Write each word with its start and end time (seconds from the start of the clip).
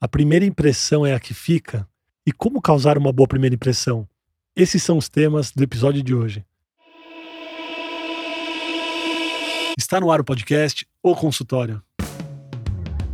A 0.00 0.06
primeira 0.06 0.44
impressão 0.44 1.04
é 1.04 1.12
a 1.12 1.18
que 1.18 1.34
fica? 1.34 1.84
E 2.24 2.30
como 2.30 2.62
causar 2.62 2.96
uma 2.96 3.12
boa 3.12 3.26
primeira 3.26 3.56
impressão? 3.56 4.08
Esses 4.54 4.80
são 4.80 4.96
os 4.96 5.08
temas 5.08 5.50
do 5.50 5.60
episódio 5.60 6.04
de 6.04 6.14
hoje. 6.14 6.44
Está 9.76 9.98
no 9.98 10.12
ar 10.12 10.20
o 10.20 10.24
podcast 10.24 10.86
O 11.02 11.16
Consultório. 11.16 11.82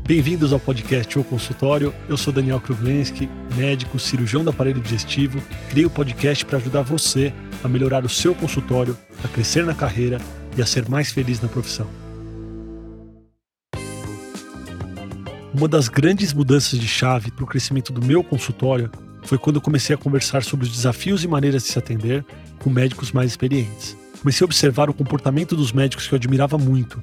Bem-vindos 0.06 0.52
ao 0.52 0.60
podcast 0.60 1.18
O 1.18 1.24
Consultório. 1.24 1.94
Eu 2.06 2.18
sou 2.18 2.30
Daniel 2.30 2.60
Kruglenski, 2.60 3.30
médico, 3.56 3.98
cirurgião 3.98 4.44
do 4.44 4.50
aparelho 4.50 4.82
digestivo. 4.82 5.42
Criei 5.70 5.86
o 5.86 5.90
podcast 5.90 6.44
para 6.44 6.58
ajudar 6.58 6.82
você 6.82 7.32
a 7.62 7.68
melhorar 7.68 8.04
o 8.04 8.10
seu 8.10 8.34
consultório, 8.34 8.94
a 9.24 9.28
crescer 9.28 9.64
na 9.64 9.74
carreira 9.74 10.18
e 10.54 10.60
a 10.60 10.66
ser 10.66 10.86
mais 10.86 11.10
feliz 11.10 11.40
na 11.40 11.48
profissão. 11.48 12.03
Uma 15.54 15.68
das 15.68 15.86
grandes 15.86 16.32
mudanças 16.32 16.80
de 16.80 16.88
chave 16.88 17.30
para 17.30 17.44
o 17.44 17.46
crescimento 17.46 17.92
do 17.92 18.04
meu 18.04 18.24
consultório 18.24 18.90
foi 19.22 19.38
quando 19.38 19.56
eu 19.56 19.62
comecei 19.62 19.94
a 19.94 19.98
conversar 19.98 20.42
sobre 20.42 20.66
os 20.66 20.72
desafios 20.72 21.22
e 21.22 21.28
maneiras 21.28 21.62
de 21.62 21.68
se 21.68 21.78
atender 21.78 22.24
com 22.58 22.68
médicos 22.68 23.12
mais 23.12 23.30
experientes. 23.30 23.96
Comecei 24.20 24.44
a 24.44 24.46
observar 24.46 24.90
o 24.90 24.94
comportamento 24.94 25.54
dos 25.54 25.70
médicos 25.70 26.08
que 26.08 26.12
eu 26.12 26.16
admirava 26.16 26.58
muito, 26.58 27.00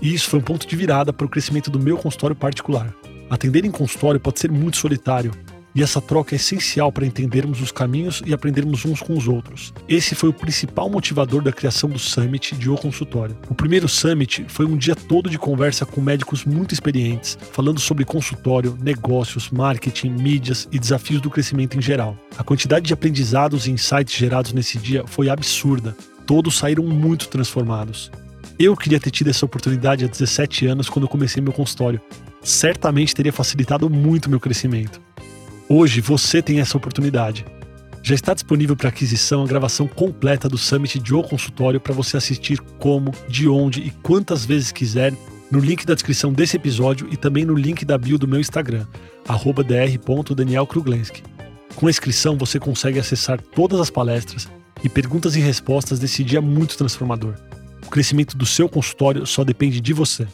e 0.00 0.14
isso 0.14 0.30
foi 0.30 0.38
um 0.38 0.42
ponto 0.42 0.66
de 0.66 0.74
virada 0.76 1.12
para 1.12 1.26
o 1.26 1.28
crescimento 1.28 1.70
do 1.70 1.78
meu 1.78 1.98
consultório 1.98 2.34
particular. 2.34 2.90
Atender 3.28 3.66
em 3.66 3.70
consultório 3.70 4.18
pode 4.18 4.40
ser 4.40 4.50
muito 4.50 4.78
solitário, 4.78 5.30
e 5.74 5.82
essa 5.82 6.00
troca 6.00 6.34
é 6.34 6.36
essencial 6.36 6.90
para 6.90 7.06
entendermos 7.06 7.60
os 7.60 7.70
caminhos 7.70 8.22
e 8.26 8.32
aprendermos 8.32 8.84
uns 8.84 9.00
com 9.00 9.16
os 9.16 9.28
outros. 9.28 9.72
Esse 9.88 10.14
foi 10.14 10.28
o 10.28 10.32
principal 10.32 10.90
motivador 10.90 11.42
da 11.42 11.52
criação 11.52 11.88
do 11.88 11.98
Summit 11.98 12.54
de 12.54 12.70
O 12.70 12.76
Consultório. 12.76 13.36
O 13.48 13.54
primeiro 13.54 13.88
Summit 13.88 14.46
foi 14.48 14.66
um 14.66 14.76
dia 14.76 14.94
todo 14.94 15.30
de 15.30 15.38
conversa 15.38 15.86
com 15.86 16.00
médicos 16.00 16.44
muito 16.44 16.72
experientes, 16.72 17.38
falando 17.52 17.80
sobre 17.80 18.04
consultório, 18.04 18.76
negócios, 18.80 19.50
marketing, 19.50 20.10
mídias 20.10 20.68
e 20.72 20.78
desafios 20.78 21.20
do 21.20 21.30
crescimento 21.30 21.76
em 21.76 21.82
geral. 21.82 22.16
A 22.36 22.44
quantidade 22.44 22.86
de 22.86 22.94
aprendizados 22.94 23.66
e 23.66 23.70
insights 23.70 24.14
gerados 24.14 24.52
nesse 24.52 24.78
dia 24.78 25.04
foi 25.06 25.28
absurda. 25.28 25.96
Todos 26.26 26.58
saíram 26.58 26.84
muito 26.84 27.28
transformados. 27.28 28.10
Eu 28.58 28.76
queria 28.76 29.00
ter 29.00 29.10
tido 29.10 29.30
essa 29.30 29.46
oportunidade 29.46 30.04
há 30.04 30.08
17 30.08 30.66
anos 30.66 30.88
quando 30.88 31.08
comecei 31.08 31.42
meu 31.42 31.52
consultório. 31.52 32.00
Certamente 32.42 33.14
teria 33.14 33.32
facilitado 33.32 33.88
muito 33.88 34.28
meu 34.28 34.38
crescimento. 34.38 35.00
Hoje 35.72 36.00
você 36.00 36.42
tem 36.42 36.58
essa 36.58 36.76
oportunidade. 36.76 37.46
Já 38.02 38.16
está 38.16 38.34
disponível 38.34 38.74
para 38.74 38.88
aquisição 38.88 39.44
a 39.44 39.46
gravação 39.46 39.86
completa 39.86 40.48
do 40.48 40.58
Summit 40.58 40.98
de 40.98 41.14
O 41.14 41.22
Consultório 41.22 41.78
para 41.78 41.94
você 41.94 42.16
assistir 42.16 42.58
como, 42.80 43.12
de 43.28 43.48
onde 43.48 43.80
e 43.80 43.92
quantas 44.02 44.44
vezes 44.44 44.72
quiser 44.72 45.14
no 45.48 45.60
link 45.60 45.86
da 45.86 45.94
descrição 45.94 46.32
desse 46.32 46.56
episódio 46.56 47.06
e 47.12 47.16
também 47.16 47.44
no 47.44 47.54
link 47.54 47.84
da 47.84 47.96
bio 47.96 48.18
do 48.18 48.26
meu 48.26 48.40
Instagram, 48.40 48.84
dr.danielkruglenski. 49.24 51.22
Com 51.76 51.86
a 51.86 51.90
inscrição 51.90 52.36
você 52.36 52.58
consegue 52.58 52.98
acessar 52.98 53.40
todas 53.40 53.78
as 53.78 53.90
palestras 53.90 54.48
e 54.82 54.88
perguntas 54.88 55.36
e 55.36 55.40
respostas 55.40 56.00
desse 56.00 56.24
dia 56.24 56.40
muito 56.40 56.76
transformador. 56.76 57.36
O 57.86 57.90
crescimento 57.90 58.36
do 58.36 58.44
seu 58.44 58.68
consultório 58.68 59.24
só 59.24 59.44
depende 59.44 59.80
de 59.80 59.92
você. 59.92 60.26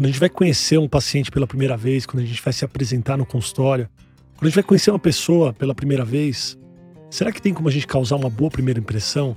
Quando 0.00 0.06
a 0.06 0.12
gente 0.12 0.20
vai 0.20 0.30
conhecer 0.30 0.78
um 0.78 0.88
paciente 0.88 1.30
pela 1.30 1.46
primeira 1.46 1.76
vez, 1.76 2.06
quando 2.06 2.22
a 2.22 2.26
gente 2.26 2.40
vai 2.40 2.54
se 2.54 2.64
apresentar 2.64 3.18
no 3.18 3.26
consultório, 3.26 3.86
quando 4.34 4.44
a 4.44 4.46
gente 4.46 4.54
vai 4.54 4.64
conhecer 4.64 4.90
uma 4.90 4.98
pessoa 4.98 5.52
pela 5.52 5.74
primeira 5.74 6.06
vez, 6.06 6.56
será 7.10 7.30
que 7.30 7.42
tem 7.42 7.52
como 7.52 7.68
a 7.68 7.70
gente 7.70 7.86
causar 7.86 8.16
uma 8.16 8.30
boa 8.30 8.50
primeira 8.50 8.80
impressão? 8.80 9.36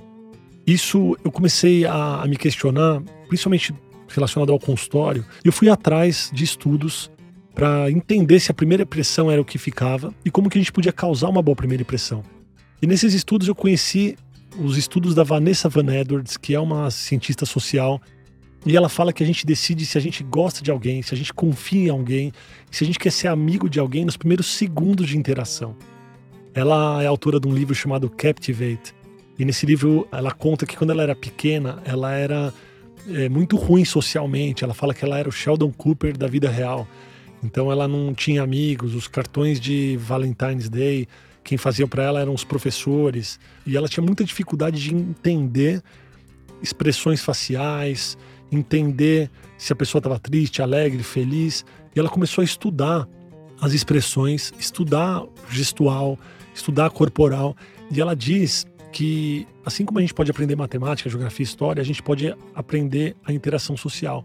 Isso 0.66 1.18
eu 1.22 1.30
comecei 1.30 1.84
a, 1.84 2.22
a 2.22 2.26
me 2.26 2.38
questionar, 2.38 3.02
principalmente 3.28 3.74
relacionado 4.08 4.52
ao 4.52 4.58
consultório, 4.58 5.22
e 5.44 5.48
eu 5.48 5.52
fui 5.52 5.68
atrás 5.68 6.30
de 6.32 6.44
estudos 6.44 7.10
para 7.54 7.90
entender 7.90 8.40
se 8.40 8.50
a 8.50 8.54
primeira 8.54 8.84
impressão 8.84 9.30
era 9.30 9.42
o 9.42 9.44
que 9.44 9.58
ficava 9.58 10.14
e 10.24 10.30
como 10.30 10.48
que 10.48 10.56
a 10.56 10.62
gente 10.62 10.72
podia 10.72 10.94
causar 10.94 11.28
uma 11.28 11.42
boa 11.42 11.54
primeira 11.54 11.82
impressão. 11.82 12.22
E 12.80 12.86
nesses 12.86 13.12
estudos 13.12 13.48
eu 13.48 13.54
conheci 13.54 14.16
os 14.58 14.78
estudos 14.78 15.14
da 15.14 15.24
Vanessa 15.24 15.68
Van 15.68 15.94
Edwards, 15.94 16.38
que 16.38 16.54
é 16.54 16.58
uma 16.58 16.90
cientista 16.90 17.44
social 17.44 18.00
e 18.66 18.76
ela 18.76 18.88
fala 18.88 19.12
que 19.12 19.22
a 19.22 19.26
gente 19.26 19.44
decide 19.44 19.84
se 19.84 19.98
a 19.98 20.00
gente 20.00 20.22
gosta 20.22 20.62
de 20.62 20.70
alguém, 20.70 21.02
se 21.02 21.12
a 21.12 21.16
gente 21.16 21.34
confia 21.34 21.88
em 21.88 21.90
alguém, 21.90 22.32
se 22.70 22.82
a 22.82 22.86
gente 22.86 22.98
quer 22.98 23.12
ser 23.12 23.28
amigo 23.28 23.68
de 23.68 23.78
alguém 23.78 24.04
nos 24.04 24.16
primeiros 24.16 24.46
segundos 24.46 25.06
de 25.06 25.18
interação. 25.18 25.76
Ela 26.54 27.02
é 27.02 27.06
autora 27.06 27.38
de 27.38 27.46
um 27.46 27.52
livro 27.52 27.74
chamado 27.74 28.08
Captivate. 28.08 28.94
E 29.38 29.44
nesse 29.44 29.66
livro 29.66 30.08
ela 30.10 30.30
conta 30.30 30.64
que 30.64 30.76
quando 30.76 30.90
ela 30.90 31.02
era 31.02 31.14
pequena, 31.14 31.82
ela 31.84 32.12
era 32.12 32.54
é, 33.08 33.28
muito 33.28 33.56
ruim 33.56 33.84
socialmente. 33.84 34.64
Ela 34.64 34.72
fala 34.72 34.94
que 34.94 35.04
ela 35.04 35.18
era 35.18 35.28
o 35.28 35.32
Sheldon 35.32 35.70
Cooper 35.72 36.16
da 36.16 36.26
vida 36.26 36.48
real. 36.48 36.88
Então 37.42 37.70
ela 37.70 37.86
não 37.86 38.14
tinha 38.14 38.42
amigos, 38.42 38.94
os 38.94 39.06
cartões 39.06 39.60
de 39.60 39.98
Valentine's 39.98 40.70
Day, 40.70 41.06
quem 41.42 41.58
faziam 41.58 41.86
para 41.86 42.02
ela 42.02 42.20
eram 42.20 42.32
os 42.32 42.44
professores. 42.44 43.38
E 43.66 43.76
ela 43.76 43.88
tinha 43.88 44.02
muita 44.02 44.24
dificuldade 44.24 44.80
de 44.80 44.94
entender 44.94 45.82
expressões 46.62 47.22
faciais, 47.22 48.16
entender 48.50 49.30
se 49.56 49.72
a 49.72 49.76
pessoa 49.76 50.00
estava 50.00 50.18
triste, 50.18 50.62
alegre, 50.62 51.02
feliz. 51.02 51.64
E 51.94 51.98
ela 51.98 52.08
começou 52.08 52.42
a 52.42 52.44
estudar 52.44 53.08
as 53.60 53.72
expressões, 53.72 54.52
estudar 54.58 55.24
gestual, 55.50 56.18
estudar 56.54 56.90
corporal. 56.90 57.56
E 57.90 58.00
ela 58.00 58.14
diz 58.14 58.66
que, 58.92 59.46
assim 59.64 59.84
como 59.84 59.98
a 59.98 60.02
gente 60.02 60.14
pode 60.14 60.30
aprender 60.30 60.56
matemática, 60.56 61.10
geografia, 61.10 61.44
história, 61.44 61.80
a 61.80 61.84
gente 61.84 62.02
pode 62.02 62.34
aprender 62.54 63.16
a 63.24 63.32
interação 63.32 63.76
social. 63.76 64.24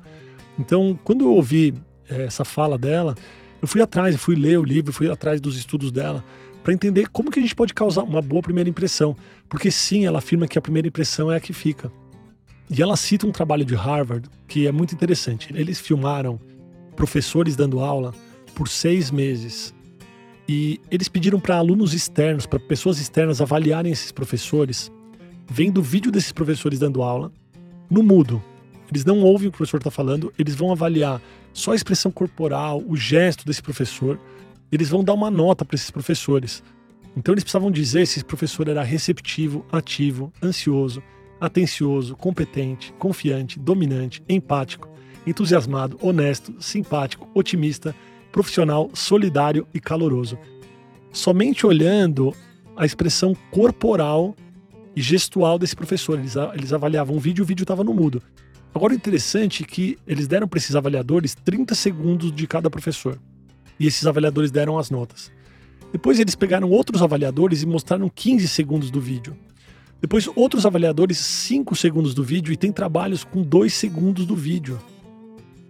Então, 0.57 0.97
quando 1.03 1.25
eu 1.25 1.33
ouvi 1.33 1.73
é, 2.09 2.23
essa 2.23 2.43
fala 2.45 2.77
dela, 2.77 3.15
eu 3.61 3.67
fui 3.67 3.81
atrás, 3.81 4.13
eu 4.13 4.19
fui 4.19 4.35
ler 4.35 4.59
o 4.59 4.63
livro, 4.63 4.93
fui 4.93 5.09
atrás 5.09 5.41
dos 5.41 5.57
estudos 5.57 5.91
dela 5.91 6.23
para 6.63 6.73
entender 6.73 7.07
como 7.09 7.31
que 7.31 7.39
a 7.39 7.41
gente 7.41 7.55
pode 7.55 7.73
causar 7.73 8.03
uma 8.03 8.21
boa 8.21 8.41
primeira 8.41 8.69
impressão. 8.69 9.15
Porque 9.47 9.71
sim, 9.71 10.05
ela 10.05 10.19
afirma 10.19 10.47
que 10.47 10.57
a 10.57 10.61
primeira 10.61 10.87
impressão 10.87 11.31
é 11.31 11.37
a 11.37 11.39
que 11.39 11.53
fica. 11.53 11.91
E 12.69 12.81
ela 12.81 12.95
cita 12.95 13.25
um 13.25 13.31
trabalho 13.31 13.65
de 13.65 13.73
Harvard 13.75 14.29
que 14.47 14.67
é 14.67 14.71
muito 14.71 14.93
interessante. 14.93 15.49
Eles 15.55 15.79
filmaram 15.79 16.39
professores 16.95 17.55
dando 17.55 17.79
aula 17.79 18.13
por 18.53 18.67
seis 18.67 19.09
meses. 19.09 19.73
E 20.47 20.79
eles 20.89 21.07
pediram 21.07 21.39
para 21.39 21.57
alunos 21.57 21.93
externos, 21.93 22.45
para 22.45 22.59
pessoas 22.59 22.99
externas 22.99 23.41
avaliarem 23.41 23.91
esses 23.91 24.11
professores, 24.11 24.91
vendo 25.47 25.79
o 25.79 25.83
vídeo 25.83 26.11
desses 26.11 26.31
professores 26.31 26.79
dando 26.79 27.01
aula 27.01 27.31
no 27.89 28.03
mudo. 28.03 28.41
Eles 28.91 29.05
não 29.05 29.21
ouvem 29.21 29.47
o 29.47 29.51
que 29.51 29.55
o 29.55 29.59
professor 29.59 29.77
está 29.77 29.91
falando, 29.91 30.33
eles 30.37 30.55
vão 30.55 30.71
avaliar 30.71 31.21
só 31.53 31.71
a 31.71 31.75
expressão 31.75 32.11
corporal, 32.11 32.83
o 32.87 32.95
gesto 32.95 33.45
desse 33.45 33.61
professor. 33.61 34.19
Eles 34.71 34.89
vão 34.89 35.03
dar 35.03 35.13
uma 35.13 35.29
nota 35.29 35.63
para 35.63 35.75
esses 35.75 35.91
professores. 35.91 36.63
Então 37.15 37.33
eles 37.33 37.43
precisavam 37.43 37.71
dizer 37.71 38.05
se 38.05 38.19
esse 38.19 38.25
professor 38.25 38.67
era 38.67 38.83
receptivo, 38.83 39.65
ativo, 39.71 40.31
ansioso, 40.43 41.01
atencioso, 41.39 42.15
competente, 42.15 42.93
confiante, 42.99 43.59
dominante, 43.59 44.21
empático, 44.27 44.89
entusiasmado, 45.25 45.97
honesto, 46.01 46.55
simpático, 46.59 47.27
otimista, 47.33 47.95
profissional, 48.31 48.89
solidário 48.93 49.67
e 49.73 49.79
caloroso. 49.79 50.37
Somente 51.11 51.65
olhando 51.65 52.33
a 52.75 52.85
expressão 52.85 53.35
corporal 53.51 54.35
e 54.95 55.01
gestual 55.01 55.57
desse 55.57 55.75
professor, 55.75 56.19
eles, 56.19 56.35
eles 56.53 56.73
avaliavam 56.73 57.15
o 57.15 57.19
vídeo 57.19 57.41
e 57.41 57.43
o 57.43 57.47
vídeo 57.47 57.63
estava 57.63 57.83
no 57.83 57.93
mudo. 57.93 58.21
Agora, 58.73 58.93
o 58.93 58.95
interessante 58.95 59.63
é 59.63 59.65
que 59.65 59.97
eles 60.05 60.27
deram 60.27 60.47
para 60.47 60.57
esses 60.57 60.75
avaliadores 60.75 61.35
30 61.35 61.73
segundos 61.73 62.31
de 62.31 62.45
cada 62.45 62.69
professor. 62.69 63.19
E 63.79 63.87
esses 63.87 64.05
avaliadores 64.05 64.51
deram 64.51 64.77
as 64.77 64.91
notas. 64.91 65.31
Depois 65.91 66.19
eles 66.19 66.35
pegaram 66.35 66.69
outros 66.69 67.01
avaliadores 67.01 67.63
e 67.63 67.65
mostraram 67.65 68.09
15 68.09 68.47
segundos 68.47 68.91
do 68.91 69.01
vídeo. 69.01 69.35
Depois, 70.01 70.29
outros 70.35 70.65
avaliadores, 70.65 71.17
5 71.17 71.75
segundos 71.75 72.13
do 72.13 72.23
vídeo, 72.23 72.53
e 72.53 72.57
tem 72.57 72.71
trabalhos 72.71 73.23
com 73.23 73.41
2 73.41 73.73
segundos 73.73 74.25
do 74.25 74.35
vídeo. 74.35 74.79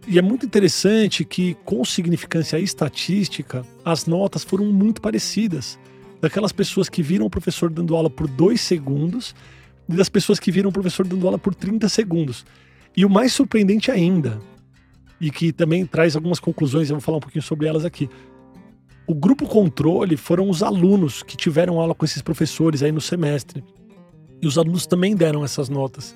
E 0.07 0.17
é 0.17 0.21
muito 0.21 0.45
interessante 0.45 1.25
que, 1.25 1.55
com 1.65 1.83
significância 1.83 2.59
estatística, 2.59 3.65
as 3.83 4.05
notas 4.05 4.43
foram 4.43 4.65
muito 4.65 5.01
parecidas. 5.01 5.79
Daquelas 6.21 6.51
pessoas 6.51 6.89
que 6.89 7.01
viram 7.01 7.25
o 7.25 7.29
professor 7.29 7.69
dando 7.69 7.95
aula 7.95 8.09
por 8.09 8.27
2 8.27 8.59
segundos 8.59 9.35
e 9.87 9.93
das 9.95 10.09
pessoas 10.09 10.39
que 10.39 10.51
viram 10.51 10.69
o 10.69 10.73
professor 10.73 11.07
dando 11.07 11.25
aula 11.25 11.39
por 11.39 11.55
30 11.55 11.87
segundos. 11.89 12.45
E 12.95 13.05
o 13.05 13.09
mais 13.09 13.33
surpreendente 13.33 13.89
ainda, 13.89 14.39
e 15.19 15.31
que 15.31 15.51
também 15.51 15.85
traz 15.85 16.15
algumas 16.15 16.39
conclusões, 16.39 16.89
eu 16.89 16.95
vou 16.95 17.01
falar 17.01 17.17
um 17.17 17.21
pouquinho 17.21 17.43
sobre 17.43 17.67
elas 17.67 17.85
aqui. 17.85 18.09
O 19.07 19.15
grupo 19.15 19.47
controle 19.47 20.15
foram 20.17 20.49
os 20.49 20.61
alunos 20.61 21.23
que 21.23 21.35
tiveram 21.35 21.79
aula 21.79 21.95
com 21.95 22.05
esses 22.05 22.21
professores 22.21 22.83
aí 22.83 22.91
no 22.91 23.01
semestre. 23.01 23.63
E 24.41 24.47
os 24.47 24.57
alunos 24.57 24.85
também 24.85 25.15
deram 25.15 25.43
essas 25.43 25.69
notas. 25.69 26.15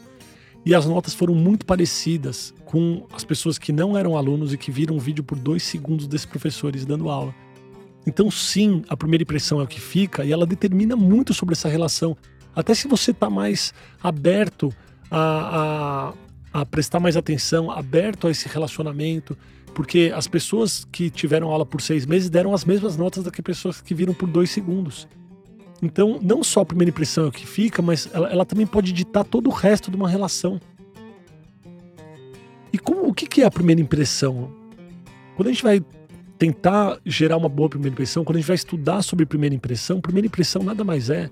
E 0.65 0.73
as 0.73 0.85
notas 0.85 1.13
foram 1.13 1.35
muito 1.35 1.65
parecidas 1.65 2.53
com 2.65 3.05
as 3.13 3.23
pessoas 3.23 3.57
que 3.57 3.73
não 3.73 3.97
eram 3.97 4.17
alunos 4.17 4.53
e 4.53 4.57
que 4.57 4.71
viram 4.71 4.95
o 4.95 4.99
vídeo 4.99 5.23
por 5.23 5.37
dois 5.37 5.63
segundos 5.63 6.07
desses 6.07 6.25
professores 6.25 6.85
dando 6.85 7.09
aula. 7.09 7.35
Então, 8.07 8.29
sim, 8.31 8.83
a 8.87 8.95
primeira 8.95 9.23
impressão 9.23 9.59
é 9.59 9.63
o 9.63 9.67
que 9.67 9.79
fica 9.79 10.23
e 10.25 10.31
ela 10.31 10.45
determina 10.45 10.95
muito 10.95 11.33
sobre 11.33 11.53
essa 11.53 11.67
relação. 11.67 12.15
Até 12.55 12.73
se 12.73 12.87
você 12.87 13.11
está 13.11 13.29
mais 13.29 13.73
aberto 14.01 14.73
a, 15.09 16.13
a, 16.53 16.61
a 16.61 16.65
prestar 16.65 16.99
mais 16.99 17.17
atenção, 17.17 17.71
aberto 17.71 18.27
a 18.27 18.31
esse 18.31 18.47
relacionamento, 18.47 19.37
porque 19.73 20.11
as 20.15 20.27
pessoas 20.27 20.85
que 20.91 21.09
tiveram 21.09 21.49
aula 21.49 21.65
por 21.65 21.81
seis 21.81 22.05
meses 22.05 22.29
deram 22.29 22.53
as 22.53 22.63
mesmas 22.63 22.95
notas 22.95 23.23
do 23.23 23.31
que 23.31 23.41
pessoas 23.41 23.81
que 23.81 23.93
viram 23.93 24.13
por 24.13 24.29
dois 24.29 24.51
segundos. 24.51 25.07
Então, 25.83 26.17
não 26.21 26.41
só 26.41 26.61
a 26.61 26.65
primeira 26.65 26.91
impressão 26.91 27.25
é 27.25 27.27
o 27.27 27.31
que 27.31 27.45
fica, 27.45 27.81
mas 27.81 28.09
ela, 28.13 28.29
ela 28.29 28.45
também 28.45 28.65
pode 28.65 28.93
ditar 28.93 29.25
todo 29.25 29.47
o 29.47 29.51
resto 29.51 29.91
de 29.91 29.97
uma 29.97 30.07
relação. 30.07 30.61
E 32.71 32.79
como, 32.79 33.05
o 33.05 33.13
que, 33.13 33.27
que 33.27 33.41
é 33.41 33.45
a 33.45 33.51
primeira 33.51 33.81
impressão? 33.81 34.49
Quando 35.35 35.49
a 35.49 35.51
gente 35.51 35.61
vai 35.61 35.83
tentar 36.39 36.97
gerar 37.05 37.35
uma 37.35 37.49
boa 37.49 37.67
primeira 37.67 37.91
impressão, 37.91 38.23
quando 38.23 38.37
a 38.37 38.39
gente 38.39 38.47
vai 38.47 38.55
estudar 38.55 39.01
sobre 39.01 39.25
primeira 39.25 39.53
impressão, 39.53 39.99
primeira 39.99 40.25
impressão 40.25 40.63
nada 40.63 40.85
mais 40.85 41.09
é 41.09 41.29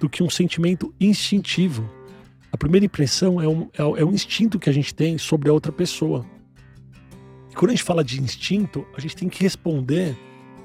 do 0.00 0.08
que 0.08 0.24
um 0.24 0.28
sentimento 0.28 0.92
instintivo. 1.00 1.88
A 2.50 2.56
primeira 2.56 2.84
impressão 2.84 3.40
é 3.40 3.46
um, 3.46 3.68
é, 3.78 4.00
é 4.00 4.04
um 4.04 4.12
instinto 4.12 4.58
que 4.58 4.68
a 4.68 4.72
gente 4.72 4.92
tem 4.92 5.18
sobre 5.18 5.48
a 5.48 5.52
outra 5.52 5.70
pessoa. 5.70 6.26
E 7.48 7.54
quando 7.54 7.70
a 7.70 7.74
gente 7.74 7.84
fala 7.84 8.02
de 8.02 8.20
instinto, 8.20 8.84
a 8.96 9.00
gente 9.00 9.14
tem 9.14 9.28
que 9.28 9.40
responder 9.40 10.16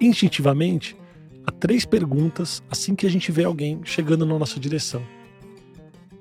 instintivamente 0.01 0.97
a 1.49 1.51
três 1.51 1.83
perguntas 1.83 2.61
assim 2.69 2.93
que 2.93 3.07
a 3.07 3.09
gente 3.09 3.31
vê 3.31 3.43
alguém 3.43 3.81
chegando 3.83 4.23
na 4.23 4.37
nossa 4.37 4.59
direção. 4.59 5.01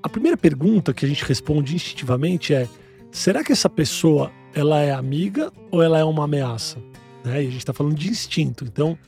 A 0.02 0.08
primeira 0.08 0.38
pergunta 0.38 0.94
que 0.94 1.04
a 1.04 1.08
gente 1.08 1.22
responde 1.22 1.74
instintivamente 1.74 2.54
é: 2.54 2.66
será 3.12 3.44
que 3.44 3.52
essa 3.52 3.68
pessoa 3.68 4.32
ela 4.54 4.80
é 4.80 4.90
amiga 4.90 5.52
ou 5.70 5.82
ela 5.82 5.98
é 5.98 6.04
uma 6.04 6.24
ameaça? 6.24 6.78
Né? 7.22 7.44
E 7.44 7.46
a 7.46 7.50
gente 7.50 7.58
está 7.58 7.74
falando 7.74 7.94
de 7.94 8.08
instinto. 8.08 8.64
Então, 8.64 8.98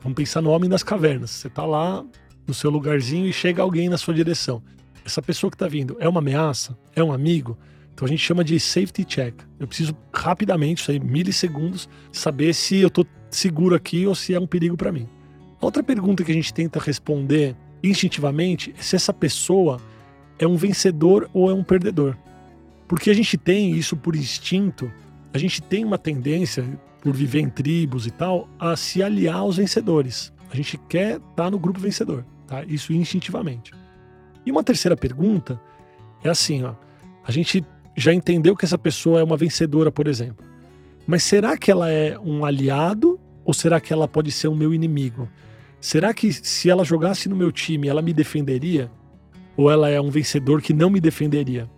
vamos 0.00 0.14
pensar 0.14 0.40
no 0.40 0.50
homem 0.50 0.70
das 0.70 0.84
cavernas. 0.84 1.30
Você 1.30 1.48
está 1.48 1.66
lá 1.66 2.04
no 2.46 2.54
seu 2.54 2.70
lugarzinho 2.70 3.26
e 3.26 3.32
chega 3.32 3.60
alguém 3.60 3.88
na 3.88 3.98
sua 3.98 4.14
direção. 4.14 4.62
Essa 5.04 5.20
pessoa 5.20 5.50
que 5.50 5.56
está 5.56 5.66
vindo 5.66 5.96
é 5.98 6.08
uma 6.08 6.20
ameaça? 6.20 6.78
É 6.94 7.02
um 7.02 7.12
amigo? 7.12 7.58
Então 7.92 8.06
a 8.06 8.08
gente 8.08 8.22
chama 8.22 8.44
de 8.44 8.60
safety 8.60 9.04
check. 9.04 9.34
Eu 9.58 9.66
preciso 9.66 9.96
rapidamente, 10.12 10.82
isso 10.82 10.90
aí, 10.92 11.00
milissegundos, 11.00 11.88
saber 12.12 12.54
se 12.54 12.76
eu 12.76 12.88
estou 12.88 13.04
seguro 13.28 13.74
aqui 13.74 14.06
ou 14.06 14.14
se 14.14 14.34
é 14.34 14.38
um 14.38 14.46
perigo 14.46 14.76
para 14.76 14.92
mim. 14.92 15.08
Outra 15.64 15.82
pergunta 15.82 16.22
que 16.22 16.30
a 16.30 16.34
gente 16.34 16.52
tenta 16.52 16.78
responder 16.78 17.56
instintivamente 17.82 18.74
é 18.78 18.82
se 18.82 18.96
essa 18.96 19.14
pessoa 19.14 19.80
é 20.38 20.46
um 20.46 20.56
vencedor 20.56 21.30
ou 21.32 21.50
é 21.50 21.54
um 21.54 21.64
perdedor. 21.64 22.18
Porque 22.86 23.08
a 23.08 23.14
gente 23.14 23.38
tem 23.38 23.70
isso 23.70 23.96
por 23.96 24.14
instinto, 24.14 24.92
a 25.32 25.38
gente 25.38 25.62
tem 25.62 25.82
uma 25.82 25.96
tendência, 25.96 26.62
por 27.00 27.14
viver 27.14 27.40
em 27.40 27.48
tribos 27.48 28.06
e 28.06 28.10
tal, 28.10 28.46
a 28.58 28.76
se 28.76 29.02
aliar 29.02 29.36
aos 29.36 29.56
vencedores. 29.56 30.34
A 30.50 30.54
gente 30.54 30.76
quer 30.86 31.12
estar 31.12 31.44
tá 31.44 31.50
no 31.50 31.58
grupo 31.58 31.80
vencedor, 31.80 32.26
tá? 32.46 32.62
Isso 32.64 32.92
instintivamente. 32.92 33.72
E 34.44 34.50
uma 34.50 34.62
terceira 34.62 34.94
pergunta 34.94 35.58
é 36.22 36.28
assim, 36.28 36.62
ó. 36.62 36.74
A 37.26 37.32
gente 37.32 37.64
já 37.96 38.12
entendeu 38.12 38.54
que 38.54 38.66
essa 38.66 38.76
pessoa 38.76 39.18
é 39.18 39.24
uma 39.24 39.38
vencedora, 39.38 39.90
por 39.90 40.08
exemplo. 40.08 40.44
Mas 41.06 41.22
será 41.22 41.56
que 41.56 41.70
ela 41.70 41.90
é 41.90 42.18
um 42.18 42.44
aliado 42.44 43.18
ou 43.46 43.54
será 43.54 43.80
que 43.80 43.94
ela 43.94 44.06
pode 44.06 44.30
ser 44.30 44.48
o 44.48 44.54
meu 44.54 44.74
inimigo? 44.74 45.26
Será 45.84 46.14
que 46.14 46.32
se 46.32 46.70
ela 46.70 46.82
jogasse 46.82 47.28
no 47.28 47.36
meu 47.36 47.52
time, 47.52 47.88
ela 47.88 48.00
me 48.00 48.14
defenderia? 48.14 48.90
Ou 49.54 49.70
ela 49.70 49.90
é 49.90 50.00
um 50.00 50.08
vencedor 50.08 50.62
que 50.62 50.72
não 50.72 50.88
me 50.88 50.98
defenderia? 50.98 51.70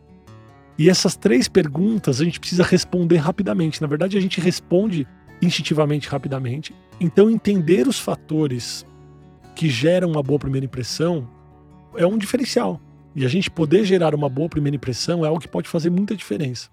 E 0.79 0.89
essas 0.89 1.17
três 1.17 1.49
perguntas 1.49 2.21
a 2.21 2.25
gente 2.25 2.39
precisa 2.39 2.63
responder 2.63 3.17
rapidamente. 3.17 3.83
Na 3.83 3.89
verdade, 3.89 4.17
a 4.17 4.21
gente 4.21 4.41
responde 4.41 5.09
instintivamente 5.43 6.09
rapidamente. 6.09 6.73
Então, 7.01 7.29
entender 7.29 7.89
os 7.89 7.99
fatores 7.99 8.87
que 9.57 9.69
geram 9.69 10.13
uma 10.13 10.23
boa 10.23 10.39
primeira 10.39 10.67
impressão 10.67 11.29
é 11.97 12.07
um 12.07 12.17
diferencial. 12.17 12.81
E 13.13 13.25
a 13.25 13.29
gente 13.29 13.51
poder 13.51 13.85
gerar 13.85 14.15
uma 14.15 14.29
boa 14.29 14.49
primeira 14.49 14.77
impressão 14.77 15.25
é 15.25 15.29
algo 15.29 15.41
que 15.41 15.49
pode 15.49 15.69
fazer 15.69 15.91
muita 15.91 16.15
diferença. 16.15 16.71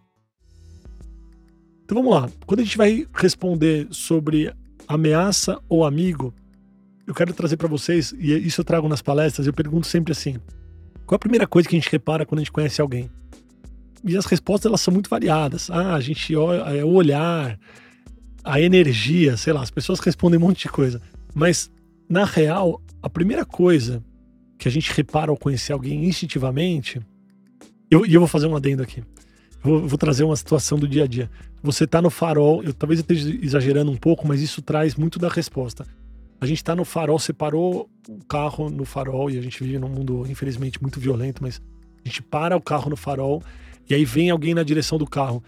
Então 1.84 1.98
vamos 1.98 2.14
lá. 2.14 2.30
Quando 2.46 2.60
a 2.60 2.64
gente 2.64 2.78
vai 2.78 3.08
responder 3.12 3.88
sobre 3.90 4.54
ameaça 4.88 5.60
ou 5.68 5.84
amigo, 5.84 6.32
eu 7.06 7.14
quero 7.14 7.34
trazer 7.34 7.58
para 7.58 7.68
vocês, 7.68 8.14
e 8.18 8.34
isso 8.34 8.62
eu 8.62 8.66
trago 8.66 8.88
nas 8.88 9.02
palestras, 9.02 9.46
eu 9.46 9.54
pergunto 9.54 9.88
sempre 9.88 10.12
assim: 10.12 10.38
qual 11.06 11.16
a 11.16 11.20
primeira 11.20 11.46
coisa 11.46 11.68
que 11.68 11.76
a 11.76 11.80
gente 11.80 11.92
repara 11.92 12.26
quando 12.26 12.40
a 12.40 12.44
gente 12.44 12.52
conhece 12.52 12.82
alguém? 12.82 13.10
E 14.06 14.18
as 14.18 14.26
respostas 14.26 14.70
elas 14.70 14.82
são 14.82 14.94
muito 14.94 15.10
variadas. 15.10 15.70
Ah, 15.70 15.96
a 15.96 16.02
gente 16.02 16.36
olha, 16.36 16.62
é 16.78 16.84
o 16.84 16.90
olhar, 16.90 17.58
a 18.44 18.60
energia, 18.60 19.38
sei 19.38 19.54
lá, 19.54 19.62
as 19.62 19.72
pessoas 19.72 20.00
respondem 20.00 20.38
um 20.38 20.42
monte 20.42 20.64
de 20.64 20.70
coisa. 20.70 21.02
Mas, 21.34 21.72
na 22.10 22.26
real, 22.26 22.82
a 23.02 23.10
primeira 23.10 23.46
coisa 23.46 24.04
que 24.58 24.68
a 24.68 24.72
gente 24.72 24.92
repara 24.92 25.32
ao 25.32 25.38
conhecer 25.38 25.74
alguém 25.74 26.06
instintivamente, 26.06 27.00
e 27.90 27.96
eu, 27.96 28.06
eu, 28.06 28.20
vou 28.20 28.28
fazer 28.28 28.48
um 28.48 28.56
adendo 28.56 28.84
aqui. 28.84 29.04
Vou, 29.62 29.88
vou, 29.88 29.98
trazer 29.98 30.26
uma 30.26 30.36
situação 30.36 30.78
do 30.78 30.88
dia 30.88 31.06
a 31.06 31.08
dia. 31.08 31.30
Você 31.62 31.88
tá 31.88 32.02
no 32.02 32.10
farol, 32.10 32.62
eu 32.64 32.74
talvez 32.74 33.00
eu 33.00 33.04
esteja 33.04 33.40
exagerando 33.42 33.90
um 33.90 33.96
pouco, 33.96 34.28
mas 34.28 34.42
isso 34.42 34.62
traz 34.62 34.96
muito 34.96 35.18
da 35.18 35.30
resposta. 35.30 35.86
A 36.44 36.45
gente 36.45 36.62
tá 36.62 36.75
no 36.75 36.84
farol, 36.84 37.18
você 37.18 37.31
parou 37.31 37.90
o 38.10 38.25
carro 38.25 38.69
no 38.69 38.84
farol, 38.84 39.31
e 39.31 39.38
a 39.38 39.42
gente 39.42 39.63
vive 39.63 39.80
num 39.80 39.88
mundo, 39.88 40.25
infelizmente, 40.28 40.81
muito 40.81 41.00
violento, 41.00 41.42
mas 41.42 41.62
a 42.04 42.10
gente 42.10 42.22
para 42.22 42.57
o 42.57 42.62
carro 42.62 42.90
no 42.90 42.98
farol 42.98 43.42
e 43.90 43.95
aí 43.95 44.04
vem 44.04 44.30
alguém 44.30 44.54
na 44.54 44.62
direção 44.62 44.98
do 44.98 45.07
carro. 45.07 45.42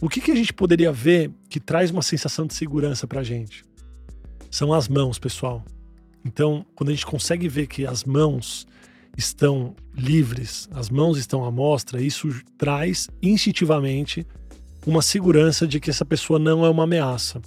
O 0.00 0.08
que, 0.08 0.22
que 0.22 0.30
a 0.30 0.34
gente 0.34 0.54
poderia 0.54 0.90
ver 0.90 1.30
que 1.50 1.60
traz 1.60 1.90
uma 1.90 2.00
sensação 2.00 2.46
de 2.46 2.54
segurança 2.54 3.06
para 3.06 3.20
a 3.20 3.22
gente? 3.22 3.62
São 4.50 4.72
as 4.72 4.88
mãos, 4.88 5.18
pessoal. 5.18 5.62
Então, 6.24 6.64
quando 6.74 6.88
a 6.88 6.92
gente 6.92 7.04
consegue 7.04 7.46
ver 7.46 7.66
que 7.66 7.86
as 7.86 8.04
mãos 8.04 8.66
estão 9.18 9.76
livres, 9.94 10.66
as 10.72 10.88
mãos 10.88 11.18
estão 11.18 11.44
à 11.44 11.50
mostra, 11.50 12.00
isso 12.00 12.30
traz 12.56 13.10
instintivamente 13.20 14.26
uma 14.86 15.02
segurança 15.02 15.66
de 15.66 15.78
que 15.78 15.90
essa 15.90 16.06
pessoa 16.06 16.38
não 16.38 16.64
é 16.64 16.70
uma 16.70 16.84
ameaça. 16.84 17.38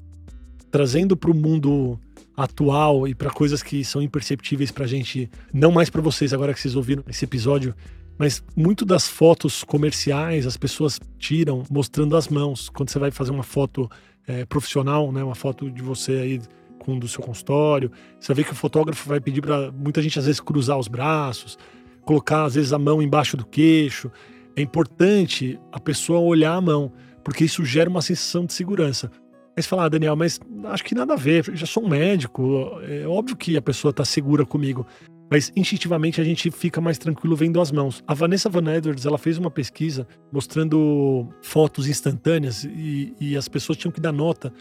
Trazendo 0.69 1.17
para 1.17 1.31
o 1.31 1.35
mundo 1.35 1.99
atual 2.35 3.07
e 3.07 3.13
para 3.13 3.29
coisas 3.29 3.61
que 3.61 3.83
são 3.83 4.01
imperceptíveis 4.01 4.71
para 4.71 4.85
a 4.85 4.87
gente, 4.87 5.29
não 5.53 5.71
mais 5.71 5.89
para 5.89 6.01
vocês 6.01 6.33
agora 6.33 6.53
que 6.53 6.59
vocês 6.59 6.75
ouviram 6.75 7.03
esse 7.07 7.25
episódio, 7.25 7.75
mas 8.17 8.43
muito 8.55 8.85
das 8.85 9.07
fotos 9.07 9.63
comerciais 9.63 10.45
as 10.45 10.57
pessoas 10.57 10.99
tiram 11.17 11.63
mostrando 11.69 12.15
as 12.15 12.27
mãos. 12.27 12.69
Quando 12.69 12.89
você 12.89 12.99
vai 12.99 13.11
fazer 13.11 13.31
uma 13.31 13.43
foto 13.43 13.89
é, 14.27 14.45
profissional, 14.45 15.11
né, 15.11 15.23
uma 15.23 15.35
foto 15.35 15.69
de 15.69 15.81
você 15.81 16.11
aí 16.13 16.41
com 16.79 16.97
do 16.97 17.07
seu 17.07 17.23
consultório, 17.23 17.91
você 18.19 18.33
vê 18.33 18.43
que 18.43 18.51
o 18.51 18.55
fotógrafo 18.55 19.07
vai 19.07 19.19
pedir 19.19 19.41
para 19.41 19.71
muita 19.71 20.01
gente 20.01 20.17
às 20.17 20.25
vezes 20.25 20.39
cruzar 20.39 20.77
os 20.77 20.87
braços, 20.87 21.57
colocar 22.03 22.45
às 22.45 22.55
vezes 22.55 22.73
a 22.73 22.79
mão 22.79 23.01
embaixo 23.01 23.37
do 23.37 23.45
queixo. 23.45 24.11
É 24.55 24.61
importante 24.61 25.59
a 25.71 25.79
pessoa 25.79 26.19
olhar 26.19 26.53
a 26.53 26.61
mão, 26.61 26.91
porque 27.23 27.45
isso 27.45 27.63
gera 27.63 27.89
uma 27.89 28.01
sensação 28.01 28.45
de 28.45 28.53
segurança. 28.53 29.11
Aí 29.55 29.61
você 29.61 29.67
fala, 29.67 29.85
ah, 29.85 29.89
Daniel, 29.89 30.15
mas 30.15 30.39
acho 30.65 30.83
que 30.83 30.95
nada 30.95 31.13
a 31.13 31.17
ver, 31.17 31.47
eu 31.47 31.55
já 31.55 31.65
sou 31.65 31.83
um 31.83 31.89
médico, 31.89 32.79
é 32.83 33.05
óbvio 33.05 33.35
que 33.35 33.57
a 33.57 33.61
pessoa 33.61 33.89
está 33.91 34.05
segura 34.05 34.45
comigo 34.45 34.85
mas 35.31 35.49
instintivamente 35.55 36.19
a 36.19 36.25
gente 36.25 36.51
fica 36.51 36.81
mais 36.81 36.97
tranquilo 36.97 37.37
vendo 37.37 37.61
as 37.61 37.71
mãos. 37.71 38.03
A 38.05 38.13
Vanessa 38.13 38.49
Van 38.49 38.69
Edwards, 38.69 39.05
ela 39.05 39.17
fez 39.17 39.37
uma 39.37 39.49
pesquisa 39.49 40.05
mostrando 40.29 41.25
fotos 41.41 41.87
instantâneas 41.87 42.65
e, 42.65 43.15
e 43.17 43.37
as 43.37 43.47
pessoas 43.47 43.77
tinham 43.77 43.93
que 43.93 44.01
dar 44.01 44.11
nota 44.11 44.51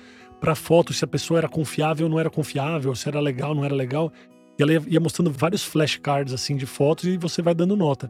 para 0.41 0.55
foto 0.55 0.93
se 0.93 1.05
a 1.05 1.09
pessoa 1.09 1.39
era 1.39 1.49
confiável 1.49 2.07
ou 2.07 2.11
não 2.11 2.21
era 2.21 2.31
confiável, 2.31 2.95
se 2.95 3.09
era 3.09 3.19
legal 3.19 3.51
ou 3.51 3.57
não 3.57 3.65
era 3.65 3.75
legal. 3.75 4.13
E 4.57 4.63
ela 4.63 4.73
ia, 4.73 4.83
ia 4.87 5.01
mostrando 5.01 5.33
vários 5.33 5.65
flashcards 5.65 6.33
assim 6.33 6.57
de 6.57 6.67
fotos 6.67 7.07
e 7.07 7.17
você 7.17 7.43
vai 7.43 7.53
dando 7.53 7.77
nota. 7.77 8.09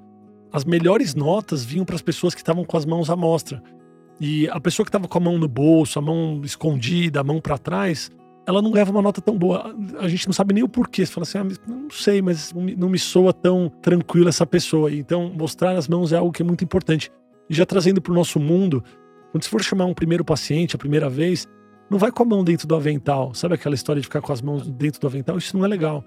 As 0.53 0.63
melhores 0.63 1.15
notas 1.15 1.65
vinham 1.65 1.87
para 1.87 1.95
as 1.95 2.03
pessoas 2.03 2.35
que 2.35 2.43
estavam 2.43 2.63
com 2.63 2.77
as 2.77 2.85
mãos 2.85 3.09
à 3.09 3.17
mostra. 3.17 3.63
E 4.21 4.49
a 4.49 4.61
pessoa 4.61 4.85
que 4.85 4.91
estava 4.91 5.09
com 5.09 5.19
a 5.19 5.21
mão 5.21 5.39
no 5.39 5.49
bolso, 5.49 5.99
a 5.99 6.03
mão 6.03 6.43
escondida, 6.45 7.21
a 7.21 7.25
mão 7.25 7.41
para 7.41 7.57
trás, 7.57 8.11
ela 8.47 8.61
não 8.61 8.71
leva 8.71 8.91
uma 8.91 9.01
nota 9.01 9.21
tão 9.21 9.37
boa. 9.39 9.75
A 9.99 10.09
gente 10.09 10.27
não 10.27 10.33
sabe 10.35 10.53
nem 10.53 10.63
o 10.63 10.69
porquê. 10.69 11.07
Você 11.07 11.13
fala 11.13 11.23
assim, 11.23 11.39
ah, 11.39 11.45
não 11.67 11.91
sei, 11.91 12.21
mas 12.21 12.53
não 12.53 12.91
me 12.91 12.99
soa 12.99 13.33
tão 13.33 13.73
tranquila 13.81 14.29
essa 14.29 14.47
pessoa. 14.47 14.93
Então, 14.93 15.33
mostrar 15.35 15.77
as 15.77 15.89
mãos 15.89 16.13
é 16.13 16.17
algo 16.17 16.33
que 16.33 16.43
é 16.43 16.45
muito 16.45 16.63
importante. 16.63 17.11
E 17.49 17.55
já 17.55 17.65
trazendo 17.65 18.03
para 18.03 18.13
o 18.13 18.15
nosso 18.15 18.39
mundo, 18.39 18.85
quando 19.33 19.43
você 19.43 19.49
for 19.49 19.63
chamar 19.63 19.87
um 19.87 19.95
primeiro 19.95 20.25
paciente 20.25 20.77
a 20.77 20.79
primeira 20.79 21.09
vez, 21.09 21.47
não 21.91 21.99
vai 21.99 22.13
com 22.13 22.23
a 22.23 22.27
mão 22.27 22.45
dentro 22.45 22.69
do 22.69 22.77
avental. 22.77 23.33
Sabe 23.35 23.55
aquela 23.55 23.75
história 23.75 24.01
de 24.01 24.07
ficar 24.07 24.21
com 24.21 24.33
as 24.33 24.43
mãos 24.43 24.69
dentro 24.71 25.01
do 25.01 25.07
avental? 25.07 25.39
Isso 25.39 25.57
não 25.57 25.65
é 25.65 25.69
legal. 25.69 26.05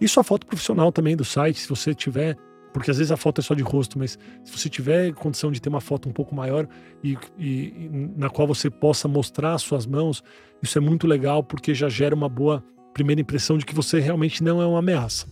Isso 0.00 0.20
a 0.20 0.24
foto 0.24 0.46
profissional 0.46 0.92
também 0.92 1.16
do 1.16 1.24
site, 1.24 1.58
se 1.58 1.68
você 1.68 1.94
tiver 1.94 2.36
porque 2.76 2.90
às 2.90 2.98
vezes 2.98 3.10
a 3.10 3.16
foto 3.16 3.40
é 3.40 3.42
só 3.42 3.54
de 3.54 3.62
rosto, 3.62 3.98
mas 3.98 4.18
se 4.44 4.52
você 4.52 4.68
tiver 4.68 5.14
condição 5.14 5.50
de 5.50 5.62
ter 5.62 5.70
uma 5.70 5.80
foto 5.80 6.10
um 6.10 6.12
pouco 6.12 6.34
maior 6.34 6.68
e, 7.02 7.16
e, 7.38 7.88
na 8.14 8.28
qual 8.28 8.46
você 8.46 8.68
possa 8.68 9.08
mostrar 9.08 9.56
suas 9.56 9.86
mãos, 9.86 10.22
isso 10.62 10.76
é 10.76 10.80
muito 10.82 11.06
legal 11.06 11.42
porque 11.42 11.74
já 11.74 11.88
gera 11.88 12.14
uma 12.14 12.28
boa 12.28 12.62
primeira 12.92 13.18
impressão 13.18 13.56
de 13.56 13.64
que 13.64 13.74
você 13.74 13.98
realmente 13.98 14.44
não 14.44 14.60
é 14.60 14.66
uma 14.66 14.80
ameaça. 14.80 15.26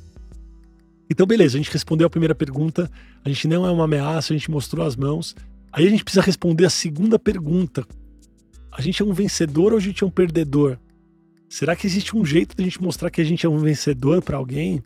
Então, 1.11 1.27
beleza, 1.27 1.59
a 1.59 1.61
gente 1.61 1.71
respondeu 1.71 2.07
a 2.07 2.11
primeira 2.11 2.35
pergunta, 2.35 2.91
a 3.23 3.29
gente 3.29 3.47
não 3.47 3.67
é 3.67 3.71
uma 3.71 3.85
ameaça, 3.85 4.33
a 4.33 4.37
gente 4.39 4.51
mostrou 4.51 4.87
as 4.87 4.97
mãos. 4.97 5.37
Aí 5.71 5.87
a 5.87 5.91
gente 5.91 6.03
precisa 6.03 6.25
responder 6.25 6.65
a 6.65 6.71
segunda 6.71 7.19
pergunta. 7.19 7.87
A 8.73 8.81
gente 8.81 9.03
é 9.03 9.05
um 9.05 9.13
vencedor 9.13 9.73
ou 9.73 9.77
a 9.77 9.83
gente 9.83 10.03
é 10.03 10.07
um 10.07 10.11
perdedor? 10.11 10.79
Será 11.47 11.77
que 11.77 11.87
existe 11.87 12.17
um 12.17 12.25
jeito 12.25 12.57
de 12.57 12.63
a 12.63 12.65
gente 12.65 12.83
mostrar 12.83 13.11
que 13.11 13.21
a 13.21 13.25
gente 13.25 13.45
é 13.45 13.49
um 13.51 13.59
vencedor 13.59 14.23
para 14.23 14.39
alguém? 14.39 14.83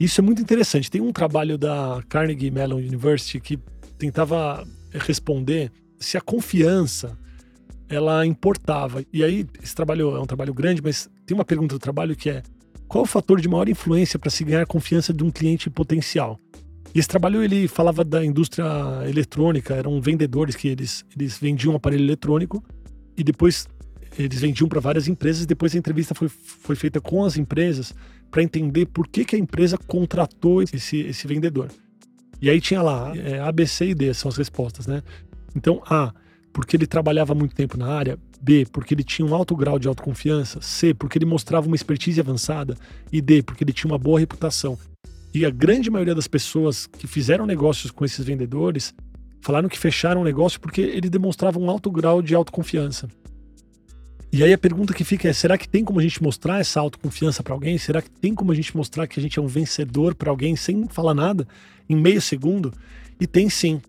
Isso 0.00 0.22
é 0.22 0.24
muito 0.24 0.40
interessante. 0.40 0.90
Tem 0.90 1.02
um 1.02 1.12
trabalho 1.12 1.58
da 1.58 2.02
Carnegie 2.08 2.50
Mellon 2.50 2.78
University 2.78 3.38
que 3.38 3.58
tentava 3.98 4.66
responder 4.92 5.70
se 5.98 6.16
a 6.16 6.22
confiança 6.22 7.18
ela 7.86 8.24
importava. 8.24 9.04
E 9.12 9.22
aí, 9.22 9.46
esse 9.62 9.74
trabalho 9.74 10.16
é 10.16 10.20
um 10.20 10.24
trabalho 10.24 10.54
grande, 10.54 10.80
mas 10.82 11.10
tem 11.26 11.36
uma 11.36 11.44
pergunta 11.44 11.74
do 11.74 11.78
trabalho 11.78 12.16
que 12.16 12.30
é: 12.30 12.42
qual 12.88 13.04
o 13.04 13.06
fator 13.06 13.42
de 13.42 13.48
maior 13.48 13.68
influência 13.68 14.18
para 14.18 14.30
se 14.30 14.42
ganhar 14.42 14.62
a 14.62 14.66
confiança 14.66 15.12
de 15.12 15.22
um 15.22 15.30
cliente 15.30 15.68
potencial? 15.68 16.40
E 16.94 16.98
esse 16.98 17.06
trabalho 17.06 17.44
ele 17.44 17.68
falava 17.68 18.02
da 18.02 18.24
indústria 18.24 18.64
eletrônica, 19.06 19.74
eram 19.74 20.00
vendedores 20.00 20.56
que 20.56 20.66
eles, 20.66 21.04
eles 21.14 21.38
vendiam 21.38 21.74
um 21.74 21.76
aparelho 21.76 22.04
eletrônico 22.04 22.64
e 23.16 23.22
depois 23.22 23.68
eles 24.18 24.40
vendiam 24.40 24.66
para 24.66 24.80
várias 24.80 25.06
empresas. 25.06 25.44
Depois 25.44 25.74
a 25.74 25.78
entrevista 25.78 26.14
foi, 26.14 26.28
foi 26.28 26.74
feita 26.74 27.00
com 27.00 27.22
as 27.22 27.36
empresas 27.36 27.94
para 28.30 28.42
entender 28.42 28.86
por 28.86 29.08
que, 29.08 29.24
que 29.24 29.36
a 29.36 29.38
empresa 29.38 29.76
contratou 29.76 30.62
esse, 30.62 31.00
esse 31.00 31.26
vendedor. 31.26 31.68
E 32.40 32.48
aí 32.48 32.60
tinha 32.60 32.80
lá 32.80 33.12
é, 33.16 33.40
A, 33.40 33.50
B, 33.52 33.66
C 33.66 33.90
e 33.90 33.94
D, 33.94 34.14
são 34.14 34.28
as 34.28 34.36
respostas, 34.36 34.86
né? 34.86 35.02
Então, 35.54 35.82
A, 35.86 36.12
porque 36.52 36.76
ele 36.76 36.86
trabalhava 36.86 37.34
muito 37.34 37.54
tempo 37.54 37.76
na 37.76 37.86
área. 37.86 38.18
B, 38.40 38.66
porque 38.72 38.94
ele 38.94 39.04
tinha 39.04 39.26
um 39.26 39.34
alto 39.34 39.54
grau 39.54 39.78
de 39.78 39.86
autoconfiança. 39.86 40.60
C, 40.62 40.94
porque 40.94 41.18
ele 41.18 41.26
mostrava 41.26 41.66
uma 41.66 41.76
expertise 41.76 42.18
avançada. 42.20 42.76
E 43.12 43.20
D, 43.20 43.42
porque 43.42 43.64
ele 43.64 43.72
tinha 43.72 43.90
uma 43.90 43.98
boa 43.98 44.18
reputação. 44.18 44.78
E 45.34 45.44
a 45.44 45.50
grande 45.50 45.90
maioria 45.90 46.14
das 46.14 46.26
pessoas 46.26 46.86
que 46.86 47.06
fizeram 47.06 47.46
negócios 47.46 47.90
com 47.90 48.04
esses 48.04 48.24
vendedores 48.24 48.94
falaram 49.42 49.68
que 49.68 49.78
fecharam 49.78 50.22
o 50.22 50.24
negócio 50.24 50.60
porque 50.60 50.80
ele 50.80 51.08
demonstrava 51.08 51.58
um 51.58 51.70
alto 51.70 51.90
grau 51.90 52.20
de 52.20 52.34
autoconfiança. 52.34 53.08
E 54.32 54.44
aí 54.44 54.52
a 54.52 54.58
pergunta 54.58 54.94
que 54.94 55.02
fica 55.02 55.28
é: 55.28 55.32
será 55.32 55.58
que 55.58 55.68
tem 55.68 55.84
como 55.84 55.98
a 55.98 56.02
gente 56.02 56.22
mostrar 56.22 56.60
essa 56.60 56.80
autoconfiança 56.80 57.42
para 57.42 57.52
alguém? 57.52 57.76
Será 57.78 58.00
que 58.00 58.10
tem 58.10 58.34
como 58.34 58.52
a 58.52 58.54
gente 58.54 58.76
mostrar 58.76 59.06
que 59.06 59.18
a 59.18 59.22
gente 59.22 59.38
é 59.38 59.42
um 59.42 59.46
vencedor 59.46 60.14
para 60.14 60.30
alguém 60.30 60.54
sem 60.54 60.86
falar 60.88 61.14
nada, 61.14 61.46
em 61.88 61.96
meio 61.96 62.20
segundo? 62.20 62.72
E 63.20 63.26
tem 63.26 63.50
sim. 63.50 63.80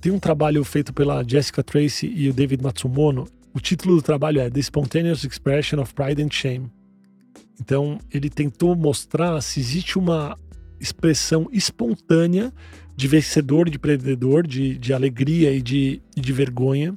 Tem 0.00 0.12
um 0.12 0.18
trabalho 0.18 0.62
feito 0.64 0.92
pela 0.92 1.24
Jessica 1.26 1.62
Tracy 1.62 2.12
e 2.14 2.28
o 2.28 2.32
David 2.32 2.62
Matsumono. 2.62 3.28
O 3.54 3.60
título 3.60 3.96
do 3.96 4.02
trabalho 4.02 4.40
é 4.40 4.50
The 4.50 4.60
Spontaneous 4.60 5.24
Expression 5.24 5.80
of 5.80 5.94
Pride 5.94 6.22
and 6.22 6.30
Shame. 6.30 6.70
Então, 7.58 7.98
ele 8.12 8.28
tentou 8.28 8.76
mostrar 8.76 9.40
se 9.40 9.60
existe 9.60 9.98
uma 9.98 10.38
expressão 10.78 11.48
espontânea 11.50 12.52
de 12.94 13.08
vencedor, 13.08 13.70
de 13.70 13.78
perdedor, 13.78 14.46
de, 14.46 14.76
de 14.76 14.92
alegria 14.92 15.52
e 15.52 15.62
de, 15.62 16.02
de 16.14 16.32
vergonha 16.32 16.94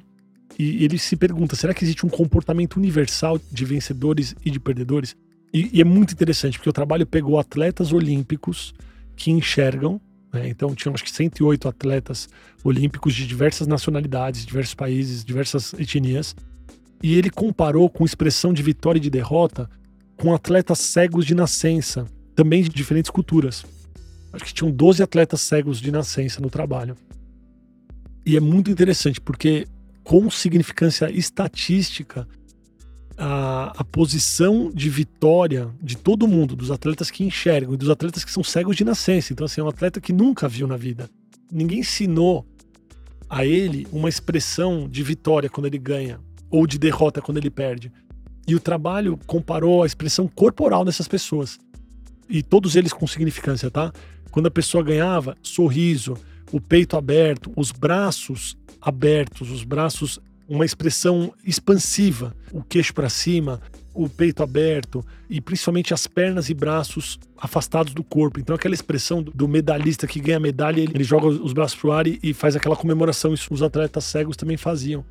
e 0.60 0.84
ele 0.84 0.98
se 0.98 1.16
pergunta: 1.16 1.56
será 1.56 1.72
que 1.72 1.84
existe 1.84 2.04
um 2.04 2.08
comportamento 2.08 2.76
universal 2.76 3.40
de 3.50 3.64
vencedores 3.64 4.34
e 4.44 4.50
de 4.50 4.60
perdedores? 4.60 5.16
E, 5.52 5.78
e 5.78 5.80
é 5.80 5.84
muito 5.84 6.12
interessante, 6.12 6.58
porque 6.58 6.68
o 6.68 6.72
trabalho 6.72 7.06
pegou 7.06 7.38
atletas 7.38 7.92
olímpicos 7.92 8.74
que 9.16 9.30
enxergam, 9.30 10.00
né? 10.32 10.48
então 10.48 10.74
tinham 10.74 10.94
acho 10.94 11.02
que 11.02 11.10
108 11.10 11.66
atletas 11.66 12.28
olímpicos 12.62 13.14
de 13.14 13.26
diversas 13.26 13.66
nacionalidades, 13.66 14.46
diversos 14.46 14.74
países, 14.74 15.24
diversas 15.24 15.72
etnias, 15.74 16.36
e 17.02 17.14
ele 17.14 17.30
comparou 17.30 17.88
com 17.88 18.04
expressão 18.04 18.52
de 18.52 18.62
vitória 18.62 18.98
e 18.98 19.02
de 19.02 19.10
derrota 19.10 19.68
com 20.16 20.34
atletas 20.34 20.78
cegos 20.78 21.24
de 21.24 21.34
nascença, 21.34 22.06
também 22.34 22.62
de 22.62 22.68
diferentes 22.68 23.10
culturas. 23.10 23.64
Acho 24.32 24.44
que 24.44 24.54
tinham 24.54 24.70
12 24.70 25.02
atletas 25.02 25.40
cegos 25.40 25.80
de 25.80 25.90
nascença 25.90 26.40
no 26.40 26.50
trabalho. 26.50 26.94
E 28.24 28.36
é 28.36 28.40
muito 28.40 28.70
interessante, 28.70 29.20
porque 29.20 29.66
com 30.10 30.28
significância 30.28 31.08
estatística 31.08 32.26
a, 33.16 33.72
a, 33.76 33.84
posição 33.84 34.68
de 34.68 34.90
vitória 34.90 35.70
de 35.80 35.96
todo 35.96 36.26
mundo, 36.26 36.56
dos 36.56 36.72
atletas 36.72 37.12
que 37.12 37.22
enxergam 37.22 37.74
e 37.74 37.76
dos 37.76 37.88
atletas 37.88 38.24
que 38.24 38.32
são 38.32 38.42
cegos 38.42 38.74
de 38.74 38.84
nascença. 38.84 39.32
Então, 39.32 39.44
assim, 39.44 39.60
é 39.60 39.64
um 39.64 39.68
atleta 39.68 40.00
que 40.00 40.12
nunca 40.12 40.48
viu 40.48 40.66
na 40.66 40.76
vida. 40.76 41.08
Ninguém 41.48 41.78
ensinou 41.78 42.44
a 43.28 43.46
ele 43.46 43.86
uma 43.92 44.08
expressão 44.08 44.88
de 44.88 45.00
vitória 45.04 45.48
quando 45.48 45.66
ele 45.66 45.78
ganha 45.78 46.18
ou 46.50 46.66
de 46.66 46.76
derrota 46.76 47.22
quando 47.22 47.36
ele 47.36 47.48
perde. 47.48 47.92
E 48.48 48.56
o 48.56 48.58
trabalho 48.58 49.16
comparou 49.28 49.84
a 49.84 49.86
expressão 49.86 50.26
corporal 50.26 50.84
dessas 50.84 51.06
pessoas. 51.06 51.56
E 52.28 52.42
todos 52.42 52.74
eles 52.74 52.92
com 52.92 53.06
significância, 53.06 53.70
tá? 53.70 53.92
Quando 54.32 54.46
a 54.46 54.50
pessoa 54.50 54.82
ganhava, 54.82 55.36
sorriso, 55.40 56.16
o 56.50 56.60
peito 56.60 56.96
aberto, 56.96 57.52
os 57.56 57.70
braços 57.70 58.56
abertos, 58.80 59.50
os 59.50 59.64
braços, 59.64 60.18
uma 60.48 60.64
expressão 60.64 61.32
expansiva, 61.44 62.34
o 62.52 62.62
queixo 62.62 62.92
para 62.92 63.08
cima, 63.08 63.60
o 63.94 64.08
peito 64.08 64.42
aberto 64.42 65.04
e 65.28 65.40
principalmente 65.40 65.92
as 65.92 66.06
pernas 66.06 66.48
e 66.48 66.54
braços 66.54 67.18
afastados 67.36 67.92
do 67.92 68.02
corpo. 68.02 68.40
Então, 68.40 68.54
aquela 68.54 68.74
expressão 68.74 69.22
do 69.22 69.48
medalhista 69.48 70.06
que 70.06 70.20
ganha 70.20 70.40
medalha, 70.40 70.80
ele, 70.80 71.04
joga 71.04 71.26
os 71.26 71.52
braços 71.52 71.78
pro 71.78 71.92
ar 71.92 72.06
e, 72.06 72.32
faz 72.32 72.56
aquela 72.56 72.76
comemoração. 72.76 73.34
Isso 73.34 73.52
os 73.52 73.62
atletas 73.62 74.04
cegos 74.04 74.36
também 74.36 74.56
faziam. 74.56 75.04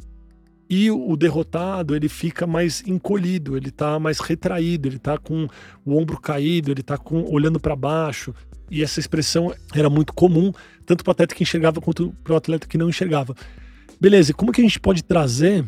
E 0.70 0.92
o 0.92 1.16
derrotado, 1.16 1.96
ele 1.96 2.08
fica 2.08 2.46
mais 2.46 2.84
encolhido, 2.86 3.58
ele 3.58 3.72
tá 3.72 3.98
mais 3.98 4.20
retraído, 4.20 4.88
ele 4.88 5.00
tá 5.00 5.18
com 5.18 5.48
o 5.84 5.98
ombro 5.98 6.20
caído, 6.20 6.70
ele 6.70 6.84
tá 6.84 6.96
com 6.96 7.24
olhando 7.34 7.60
para 7.60 7.76
baixo. 7.76 8.36
E 8.70 8.84
essa 8.84 9.00
expressão 9.00 9.54
era 9.74 9.90
muito 9.90 10.14
comum, 10.14 10.52
tanto 10.86 11.04
para 11.04 11.12
o 11.12 11.14
atleta 11.14 11.36
que 11.36 11.44
enxergava 11.44 11.82
quanto 11.82 12.14
para 12.24 12.34
o 12.34 12.36
atleta 12.36 12.68
que 12.68 12.78
não 12.78 12.90
enxergava. 12.90 13.36
Beleza, 14.00 14.34
como 14.34 14.52
que 14.52 14.62
a 14.62 14.64
gente 14.64 14.80
pode 14.80 15.04
trazer 15.04 15.66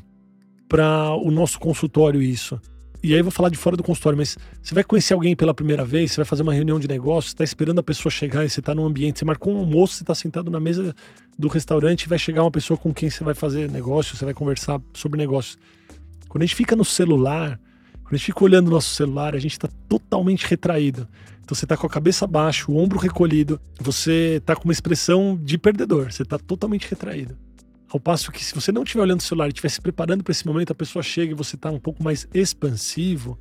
para 0.69 1.13
o 1.15 1.31
nosso 1.31 1.59
consultório 1.59 2.21
isso? 2.21 2.59
E 3.03 3.13
aí 3.13 3.19
eu 3.19 3.23
vou 3.23 3.31
falar 3.31 3.49
de 3.49 3.57
fora 3.57 3.75
do 3.75 3.81
consultório, 3.81 4.15
mas 4.15 4.37
você 4.61 4.75
vai 4.75 4.83
conhecer 4.83 5.15
alguém 5.15 5.35
pela 5.35 5.55
primeira 5.55 5.83
vez, 5.83 6.11
você 6.11 6.17
vai 6.17 6.25
fazer 6.25 6.43
uma 6.43 6.53
reunião 6.53 6.79
de 6.79 6.87
negócio, 6.87 7.29
você 7.29 7.33
está 7.33 7.43
esperando 7.43 7.79
a 7.79 7.83
pessoa 7.83 8.11
chegar 8.11 8.45
e 8.45 8.49
você 8.49 8.59
está 8.59 8.75
num 8.75 8.85
ambiente, 8.85 9.17
você 9.17 9.25
marcou 9.25 9.53
um 9.53 9.57
almoço, 9.57 9.95
você 9.95 10.03
está 10.03 10.13
sentado 10.13 10.51
na 10.51 10.59
mesa 10.59 10.95
do 11.37 11.47
restaurante 11.47 12.03
e 12.03 12.07
vai 12.07 12.19
chegar 12.19 12.43
uma 12.43 12.51
pessoa 12.51 12.77
com 12.77 12.93
quem 12.93 13.09
você 13.09 13.23
vai 13.23 13.33
fazer 13.33 13.71
negócio, 13.71 14.15
você 14.15 14.23
vai 14.23 14.35
conversar 14.35 14.79
sobre 14.93 15.17
negócios. 15.17 15.57
Quando 16.29 16.43
a 16.43 16.45
gente 16.45 16.55
fica 16.55 16.75
no 16.75 16.85
celular, 16.85 17.59
quando 18.03 18.13
a 18.13 18.17
gente 18.17 18.27
fica 18.27 18.43
olhando 18.43 18.67
o 18.67 18.71
nosso 18.71 18.93
celular, 18.93 19.35
a 19.35 19.39
gente 19.39 19.53
está 19.53 19.67
totalmente 19.89 20.45
retraído. 20.45 21.07
Então 21.51 21.57
você 21.57 21.65
está 21.65 21.75
com 21.75 21.85
a 21.85 21.89
cabeça 21.89 22.25
baixa, 22.25 22.71
o 22.71 22.77
ombro 22.77 22.97
recolhido, 22.97 23.59
você 23.77 24.37
está 24.37 24.55
com 24.55 24.63
uma 24.63 24.71
expressão 24.71 25.37
de 25.37 25.57
perdedor, 25.57 26.09
você 26.09 26.23
está 26.23 26.39
totalmente 26.39 26.89
retraído. 26.89 27.37
Ao 27.89 27.99
passo 27.99 28.31
que 28.31 28.41
se 28.41 28.55
você 28.55 28.71
não 28.71 28.83
estiver 28.83 29.01
olhando 29.01 29.19
o 29.19 29.23
celular 29.23 29.47
e 29.47 29.49
estiver 29.49 29.67
se 29.67 29.81
preparando 29.81 30.23
para 30.23 30.31
esse 30.31 30.47
momento, 30.47 30.71
a 30.71 30.75
pessoa 30.75 31.03
chega 31.03 31.33
e 31.33 31.35
você 31.35 31.57
está 31.57 31.69
um 31.69 31.77
pouco 31.77 32.01
mais 32.01 32.25
expansivo, 32.33 33.37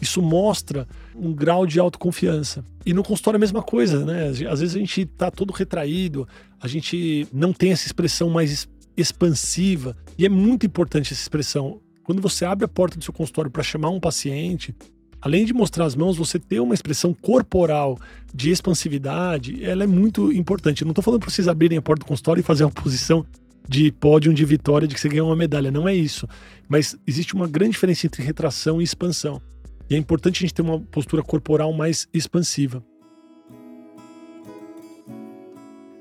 isso 0.00 0.22
mostra 0.22 0.86
um 1.16 1.34
grau 1.34 1.66
de 1.66 1.80
autoconfiança. 1.80 2.64
E 2.86 2.94
no 2.94 3.02
consultório 3.02 3.38
é 3.38 3.38
a 3.38 3.40
mesma 3.40 3.60
coisa, 3.60 4.04
né? 4.04 4.28
Às 4.28 4.60
vezes 4.60 4.76
a 4.76 4.78
gente 4.78 5.00
está 5.00 5.28
todo 5.28 5.52
retraído, 5.52 6.28
a 6.60 6.68
gente 6.68 7.26
não 7.32 7.52
tem 7.52 7.72
essa 7.72 7.86
expressão 7.88 8.30
mais 8.30 8.68
expansiva. 8.96 9.96
E 10.16 10.24
é 10.24 10.28
muito 10.28 10.64
importante 10.64 11.12
essa 11.12 11.22
expressão. 11.22 11.80
Quando 12.04 12.22
você 12.22 12.44
abre 12.44 12.64
a 12.64 12.68
porta 12.68 12.96
do 12.96 13.02
seu 13.02 13.12
consultório 13.12 13.50
para 13.50 13.64
chamar 13.64 13.90
um 13.90 13.98
paciente, 13.98 14.76
além 15.20 15.44
de 15.44 15.52
mostrar 15.52 15.84
as 15.84 15.94
mãos, 15.94 16.16
você 16.16 16.38
ter 16.38 16.60
uma 16.60 16.74
expressão 16.74 17.12
corporal 17.12 17.98
de 18.34 18.50
expansividade, 18.50 19.64
ela 19.64 19.84
é 19.84 19.86
muito 19.86 20.32
importante. 20.32 20.82
Eu 20.82 20.86
não 20.86 20.92
estou 20.92 21.02
falando 21.02 21.20
para 21.20 21.30
vocês 21.30 21.48
abrirem 21.48 21.78
a 21.78 21.82
porta 21.82 22.00
do 22.00 22.06
consultório 22.06 22.40
e 22.40 22.44
fazer 22.44 22.64
uma 22.64 22.70
posição 22.70 23.24
de 23.68 23.92
pódio 23.92 24.32
de 24.32 24.44
vitória 24.44 24.88
de 24.88 24.94
que 24.94 25.00
você 25.00 25.08
ganhou 25.08 25.28
uma 25.28 25.36
medalha. 25.36 25.70
Não 25.70 25.88
é 25.88 25.94
isso. 25.94 26.26
Mas 26.68 26.96
existe 27.06 27.34
uma 27.34 27.46
grande 27.46 27.72
diferença 27.72 28.06
entre 28.06 28.22
retração 28.22 28.80
e 28.80 28.84
expansão. 28.84 29.42
E 29.90 29.94
é 29.94 29.98
importante 29.98 30.38
a 30.38 30.40
gente 30.40 30.54
ter 30.54 30.62
uma 30.62 30.80
postura 30.80 31.22
corporal 31.22 31.72
mais 31.72 32.08
expansiva. 32.12 32.82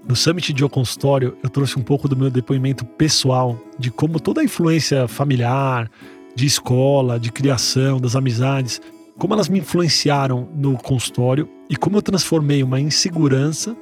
No 0.07 0.15
Summit 0.15 0.53
de 0.53 0.63
O 0.63 0.69
Consultório, 0.69 1.37
eu 1.43 1.49
trouxe 1.49 1.77
um 1.77 1.81
pouco 1.81 2.07
do 2.07 2.15
meu 2.15 2.29
depoimento 2.29 2.85
pessoal 2.85 3.61
de 3.77 3.91
como 3.91 4.21
toda 4.21 4.39
a 4.39 4.43
influência 4.43 5.05
familiar, 5.05 5.91
de 6.33 6.45
escola, 6.45 7.19
de 7.19 7.29
criação, 7.29 7.99
das 7.99 8.15
amizades, 8.15 8.81
como 9.17 9.33
elas 9.33 9.49
me 9.49 9.59
influenciaram 9.59 10.49
no 10.55 10.77
consultório 10.77 11.49
e 11.69 11.75
como 11.75 11.97
eu 11.97 12.01
transformei 12.01 12.63
uma 12.63 12.79
insegurança 12.79 13.75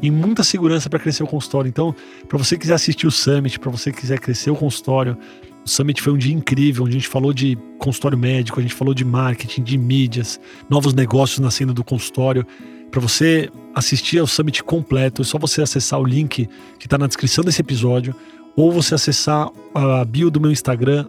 em 0.00 0.10
muita 0.10 0.42
segurança 0.42 0.88
para 0.88 0.98
crescer 0.98 1.22
o 1.22 1.26
consultório. 1.26 1.68
Então, 1.68 1.94
para 2.28 2.38
você 2.38 2.56
quiser 2.56 2.74
assistir 2.74 3.06
o 3.06 3.10
Summit, 3.10 3.58
para 3.58 3.70
você 3.70 3.92
quiser 3.92 4.18
crescer 4.18 4.50
o 4.50 4.56
consultório, 4.56 5.16
o 5.64 5.68
Summit 5.68 6.02
foi 6.02 6.12
um 6.12 6.18
dia 6.18 6.34
incrível, 6.34 6.84
onde 6.84 6.96
a 6.96 6.98
gente 6.98 7.08
falou 7.08 7.32
de 7.32 7.56
consultório 7.78 8.18
médico, 8.18 8.58
a 8.58 8.62
gente 8.62 8.74
falou 8.74 8.92
de 8.94 9.04
marketing, 9.04 9.62
de 9.62 9.78
mídias, 9.78 10.40
novos 10.68 10.92
negócios 10.92 11.38
nascendo 11.38 11.72
do 11.72 11.84
consultório. 11.84 12.44
Para 12.90 13.00
você 13.00 13.48
assistir 13.74 14.18
ao 14.18 14.26
Summit 14.26 14.62
completo, 14.64 15.22
é 15.22 15.24
só 15.24 15.38
você 15.38 15.62
acessar 15.62 16.00
o 16.00 16.04
link 16.04 16.48
que 16.78 16.86
está 16.86 16.98
na 16.98 17.06
descrição 17.06 17.44
desse 17.44 17.60
episódio 17.60 18.14
ou 18.56 18.70
você 18.70 18.94
acessar 18.94 19.50
a 19.74 20.04
bio 20.04 20.30
do 20.30 20.40
meu 20.40 20.50
Instagram, 20.50 21.06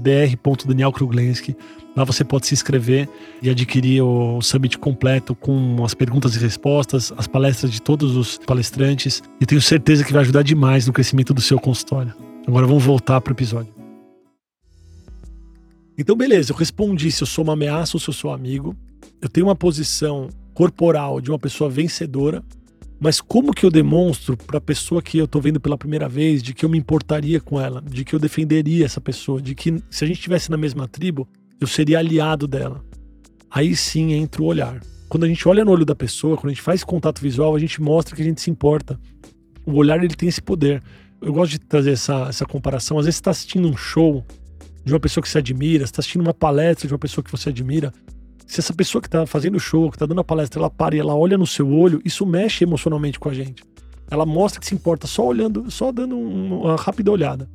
dr.danielkruglenski. 0.00 1.56
Lá 1.94 2.04
você 2.04 2.24
pode 2.24 2.46
se 2.46 2.54
inscrever 2.54 3.08
e 3.42 3.48
adquirir 3.48 4.02
o 4.02 4.40
summit 4.42 4.78
completo 4.78 5.34
com 5.34 5.82
as 5.84 5.94
perguntas 5.94 6.36
e 6.36 6.38
respostas, 6.38 7.12
as 7.16 7.26
palestras 7.26 7.70
de 7.70 7.80
todos 7.80 8.16
os 8.16 8.38
palestrantes. 8.38 9.22
E 9.40 9.46
tenho 9.46 9.62
certeza 9.62 10.04
que 10.04 10.12
vai 10.12 10.22
ajudar 10.22 10.42
demais 10.42 10.86
no 10.86 10.92
crescimento 10.92 11.32
do 11.32 11.40
seu 11.40 11.58
consultório. 11.58 12.14
Agora 12.46 12.66
vamos 12.66 12.84
voltar 12.84 13.20
para 13.20 13.32
o 13.32 13.34
episódio. 13.34 13.74
Então, 15.98 16.14
beleza, 16.14 16.52
eu 16.52 16.56
respondi 16.56 17.10
se 17.10 17.22
eu 17.22 17.26
sou 17.26 17.42
uma 17.42 17.54
ameaça 17.54 17.96
ou 17.96 18.00
se 18.00 18.08
eu 18.08 18.14
sou 18.14 18.30
amigo. 18.30 18.76
Eu 19.20 19.28
tenho 19.30 19.46
uma 19.46 19.56
posição 19.56 20.28
corporal 20.52 21.20
de 21.20 21.30
uma 21.30 21.38
pessoa 21.38 21.70
vencedora 21.70 22.42
Mas 22.98 23.20
como 23.20 23.52
que 23.52 23.64
eu 23.64 23.70
demonstro 23.70 24.36
para 24.36 24.58
a 24.58 24.60
pessoa 24.60 25.02
que 25.02 25.18
eu 25.18 25.26
estou 25.26 25.40
vendo 25.40 25.60
pela 25.60 25.76
primeira 25.76 26.08
vez 26.08 26.42
de 26.42 26.54
que 26.54 26.64
eu 26.64 26.68
me 26.68 26.78
importaria 26.78 27.40
com 27.40 27.60
ela, 27.60 27.82
de 27.82 28.04
que 28.04 28.14
eu 28.14 28.18
defenderia 28.18 28.86
essa 28.86 29.00
pessoa, 29.00 29.40
de 29.40 29.54
que 29.54 29.82
se 29.90 30.04
a 30.04 30.06
gente 30.06 30.16
estivesse 30.16 30.50
na 30.50 30.56
mesma 30.56 30.88
tribo, 30.88 31.28
eu 31.60 31.66
seria 31.66 31.98
aliado 31.98 32.46
dela. 32.46 32.82
Aí 33.50 33.76
sim 33.76 34.12
entra 34.12 34.42
o 34.42 34.46
olhar. 34.46 34.80
Quando 35.08 35.24
a 35.24 35.28
gente 35.28 35.46
olha 35.46 35.64
no 35.64 35.70
olho 35.70 35.84
da 35.84 35.94
pessoa, 35.94 36.36
quando 36.36 36.50
a 36.50 36.54
gente 36.54 36.62
faz 36.62 36.82
contato 36.82 37.20
visual, 37.20 37.54
a 37.54 37.58
gente 37.58 37.80
mostra 37.80 38.16
que 38.16 38.22
a 38.22 38.24
gente 38.24 38.40
se 38.40 38.50
importa. 38.50 38.98
O 39.64 39.74
olhar 39.74 40.02
ele 40.02 40.14
tem 40.14 40.28
esse 40.28 40.42
poder. 40.42 40.82
Eu 41.20 41.32
gosto 41.32 41.52
de 41.52 41.60
trazer 41.60 41.92
essa, 41.92 42.26
essa 42.28 42.44
comparação. 42.46 42.98
Às 42.98 43.04
vezes 43.04 43.16
você 43.16 43.20
está 43.20 43.30
assistindo 43.30 43.68
um 43.68 43.76
show 43.76 44.24
de 44.84 44.92
uma 44.92 45.00
pessoa 45.00 45.22
que 45.22 45.28
você 45.28 45.38
admira, 45.38 45.84
você 45.84 45.90
está 45.90 46.00
assistindo 46.00 46.22
uma 46.22 46.34
palestra 46.34 46.88
de 46.88 46.94
uma 46.94 46.98
pessoa 46.98 47.22
que 47.24 47.30
você 47.30 47.50
admira. 47.50 47.92
Se 48.46 48.60
essa 48.60 48.72
pessoa 48.72 49.02
que 49.02 49.08
está 49.08 49.26
fazendo 49.26 49.56
o 49.56 49.60
show, 49.60 49.90
que 49.90 49.96
está 49.96 50.06
dando 50.06 50.20
a 50.20 50.24
palestra, 50.24 50.60
ela 50.60 50.70
para 50.70 50.94
e 50.94 50.98
ela 50.98 51.14
olha 51.14 51.36
no 51.36 51.46
seu 51.46 51.68
olho, 51.68 52.00
isso 52.04 52.24
mexe 52.24 52.64
emocionalmente 52.64 53.18
com 53.18 53.28
a 53.28 53.34
gente. 53.34 53.62
Ela 54.08 54.24
mostra 54.24 54.60
que 54.60 54.66
se 54.66 54.74
importa 54.74 55.06
só 55.06 55.26
olhando, 55.26 55.70
só 55.70 55.90
dando 55.90 56.16
uma 56.16 56.76
rápida 56.76 57.10
olhada. 57.10 57.48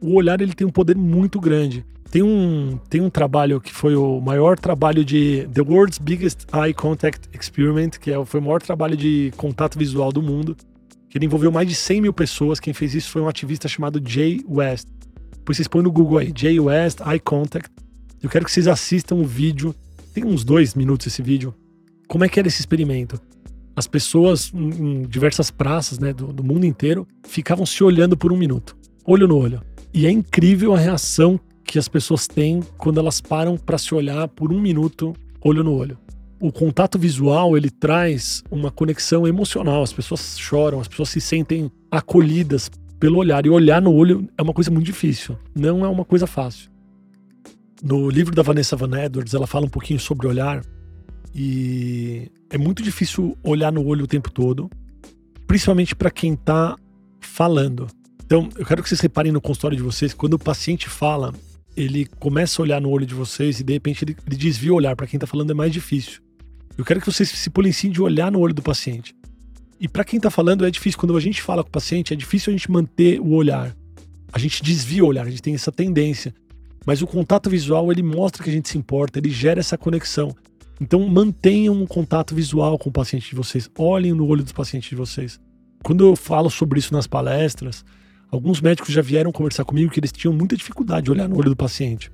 O 0.00 0.14
olhar 0.14 0.40
ele 0.40 0.52
tem 0.52 0.66
um 0.66 0.70
poder 0.70 0.96
muito 0.96 1.40
grande. 1.40 1.84
Tem 2.10 2.22
um, 2.22 2.78
tem 2.88 3.00
um 3.00 3.10
trabalho 3.10 3.60
que 3.60 3.72
foi 3.72 3.96
o 3.96 4.20
maior 4.20 4.58
trabalho 4.58 5.04
de 5.04 5.48
The 5.52 5.62
World's 5.62 5.98
Biggest 5.98 6.46
Eye 6.52 6.74
Contact 6.74 7.28
Experiment, 7.32 7.92
que 7.98 8.12
é, 8.12 8.24
foi 8.24 8.38
o 8.38 8.42
maior 8.42 8.60
trabalho 8.62 8.96
de 8.96 9.32
contato 9.36 9.78
visual 9.78 10.12
do 10.12 10.22
mundo, 10.22 10.54
que 11.08 11.18
ele 11.18 11.24
envolveu 11.24 11.50
mais 11.50 11.66
de 11.66 11.74
100 11.74 12.02
mil 12.02 12.12
pessoas. 12.12 12.60
Quem 12.60 12.72
fez 12.74 12.94
isso 12.94 13.10
foi 13.10 13.22
um 13.22 13.28
ativista 13.28 13.66
chamado 13.66 14.00
Jay 14.04 14.44
West. 14.48 14.86
Depois 15.38 15.56
vocês 15.56 15.66
põem 15.66 15.82
no 15.82 15.90
Google 15.90 16.18
aí, 16.18 16.32
Jay 16.36 16.60
West 16.60 17.00
Eye 17.00 17.18
Contact. 17.18 17.70
Eu 18.22 18.30
quero 18.30 18.44
que 18.44 18.52
vocês 18.52 18.68
assistam 18.68 19.16
o 19.16 19.24
vídeo 19.24 19.74
tem 20.14 20.24
uns 20.24 20.44
dois 20.44 20.76
minutos 20.76 21.08
esse 21.08 21.20
vídeo. 21.20 21.52
Como 22.06 22.24
é 22.24 22.28
que 22.28 22.38
era 22.38 22.46
esse 22.46 22.60
experimento? 22.60 23.20
As 23.74 23.88
pessoas 23.88 24.52
em 24.54 25.02
diversas 25.02 25.50
praças 25.50 25.98
né, 25.98 26.12
do, 26.12 26.32
do 26.32 26.44
mundo 26.44 26.64
inteiro 26.64 27.06
ficavam 27.26 27.66
se 27.66 27.82
olhando 27.82 28.16
por 28.16 28.32
um 28.32 28.36
minuto, 28.36 28.76
olho 29.04 29.26
no 29.26 29.36
olho. 29.36 29.60
E 29.92 30.06
é 30.06 30.10
incrível 30.10 30.72
a 30.72 30.78
reação 30.78 31.38
que 31.64 31.80
as 31.80 31.88
pessoas 31.88 32.28
têm 32.28 32.62
quando 32.78 33.00
elas 33.00 33.20
param 33.20 33.56
para 33.56 33.76
se 33.76 33.92
olhar 33.92 34.28
por 34.28 34.52
um 34.52 34.60
minuto, 34.60 35.12
olho 35.42 35.64
no 35.64 35.74
olho. 35.74 35.98
O 36.38 36.52
contato 36.52 36.96
visual 36.96 37.56
ele 37.56 37.70
traz 37.70 38.44
uma 38.50 38.70
conexão 38.70 39.26
emocional. 39.26 39.82
As 39.82 39.92
pessoas 39.92 40.38
choram, 40.38 40.78
as 40.78 40.86
pessoas 40.86 41.08
se 41.08 41.20
sentem 41.20 41.70
acolhidas 41.90 42.70
pelo 43.00 43.18
olhar. 43.18 43.44
E 43.46 43.50
olhar 43.50 43.82
no 43.82 43.92
olho 43.92 44.28
é 44.38 44.42
uma 44.42 44.52
coisa 44.52 44.70
muito 44.70 44.86
difícil, 44.86 45.36
não 45.54 45.84
é 45.84 45.88
uma 45.88 46.04
coisa 46.04 46.26
fácil. 46.26 46.73
No 47.82 48.08
livro 48.08 48.34
da 48.34 48.42
Vanessa 48.42 48.76
Van 48.76 48.98
Edwards, 48.98 49.34
ela 49.34 49.46
fala 49.46 49.66
um 49.66 49.70
pouquinho 49.70 50.00
sobre 50.00 50.26
olhar 50.26 50.64
e 51.34 52.30
é 52.48 52.56
muito 52.56 52.82
difícil 52.82 53.36
olhar 53.42 53.72
no 53.72 53.84
olho 53.84 54.04
o 54.04 54.06
tempo 54.06 54.30
todo, 54.30 54.70
principalmente 55.46 55.94
para 55.94 56.10
quem 56.10 56.34
está 56.34 56.76
falando. 57.20 57.86
Então, 58.24 58.48
eu 58.56 58.64
quero 58.64 58.82
que 58.82 58.88
vocês 58.88 59.00
reparem 59.00 59.32
no 59.32 59.40
consultório 59.40 59.76
de 59.76 59.82
vocês, 59.82 60.14
quando 60.14 60.34
o 60.34 60.38
paciente 60.38 60.88
fala, 60.88 61.34
ele 61.76 62.06
começa 62.18 62.60
a 62.60 62.62
olhar 62.62 62.80
no 62.80 62.88
olho 62.88 63.04
de 63.04 63.14
vocês 63.14 63.60
e 63.60 63.64
de 63.64 63.72
repente 63.72 64.04
ele, 64.04 64.16
ele 64.26 64.36
desvia 64.36 64.72
o 64.72 64.76
olhar. 64.76 64.94
Para 64.94 65.06
quem 65.06 65.16
está 65.16 65.26
falando 65.26 65.50
é 65.50 65.54
mais 65.54 65.72
difícil. 65.72 66.22
Eu 66.78 66.84
quero 66.84 67.00
que 67.00 67.06
vocês 67.06 67.28
se 67.28 67.50
policiem 67.50 67.92
de 67.92 68.00
olhar 68.00 68.30
no 68.30 68.38
olho 68.38 68.54
do 68.54 68.62
paciente. 68.62 69.14
E 69.80 69.88
para 69.88 70.04
quem 70.04 70.16
está 70.16 70.30
falando 70.30 70.64
é 70.64 70.70
difícil. 70.70 70.98
Quando 70.98 71.16
a 71.16 71.20
gente 71.20 71.42
fala 71.42 71.62
com 71.62 71.68
o 71.68 71.72
paciente, 71.72 72.12
é 72.12 72.16
difícil 72.16 72.52
a 72.52 72.56
gente 72.56 72.70
manter 72.70 73.20
o 73.20 73.32
olhar. 73.32 73.76
A 74.32 74.38
gente 74.38 74.62
desvia 74.62 75.04
o 75.04 75.08
olhar, 75.08 75.26
a 75.26 75.30
gente 75.30 75.42
tem 75.42 75.54
essa 75.54 75.70
tendência. 75.70 76.34
Mas 76.86 77.02
o 77.02 77.06
contato 77.06 77.48
visual, 77.48 77.90
ele 77.90 78.02
mostra 78.02 78.42
que 78.42 78.50
a 78.50 78.52
gente 78.52 78.68
se 78.68 78.78
importa, 78.78 79.18
ele 79.18 79.30
gera 79.30 79.60
essa 79.60 79.78
conexão. 79.78 80.34
Então 80.80 81.08
mantenham 81.08 81.74
um 81.74 81.86
contato 81.86 82.34
visual 82.34 82.78
com 82.78 82.88
o 82.90 82.92
paciente 82.92 83.30
de 83.30 83.36
vocês, 83.36 83.70
olhem 83.78 84.12
no 84.12 84.26
olho 84.26 84.42
dos 84.42 84.52
pacientes 84.52 84.88
de 84.88 84.96
vocês. 84.96 85.40
Quando 85.82 86.04
eu 86.04 86.16
falo 86.16 86.50
sobre 86.50 86.78
isso 86.78 86.92
nas 86.92 87.06
palestras, 87.06 87.84
alguns 88.30 88.60
médicos 88.60 88.92
já 88.92 89.02
vieram 89.02 89.30
conversar 89.30 89.64
comigo 89.64 89.90
que 89.90 90.00
eles 90.00 90.10
tinham 90.10 90.34
muita 90.34 90.56
dificuldade 90.56 91.04
de 91.04 91.10
olhar 91.10 91.28
no 91.28 91.36
olho 91.36 91.50
do 91.50 91.56
paciente. 91.56 92.10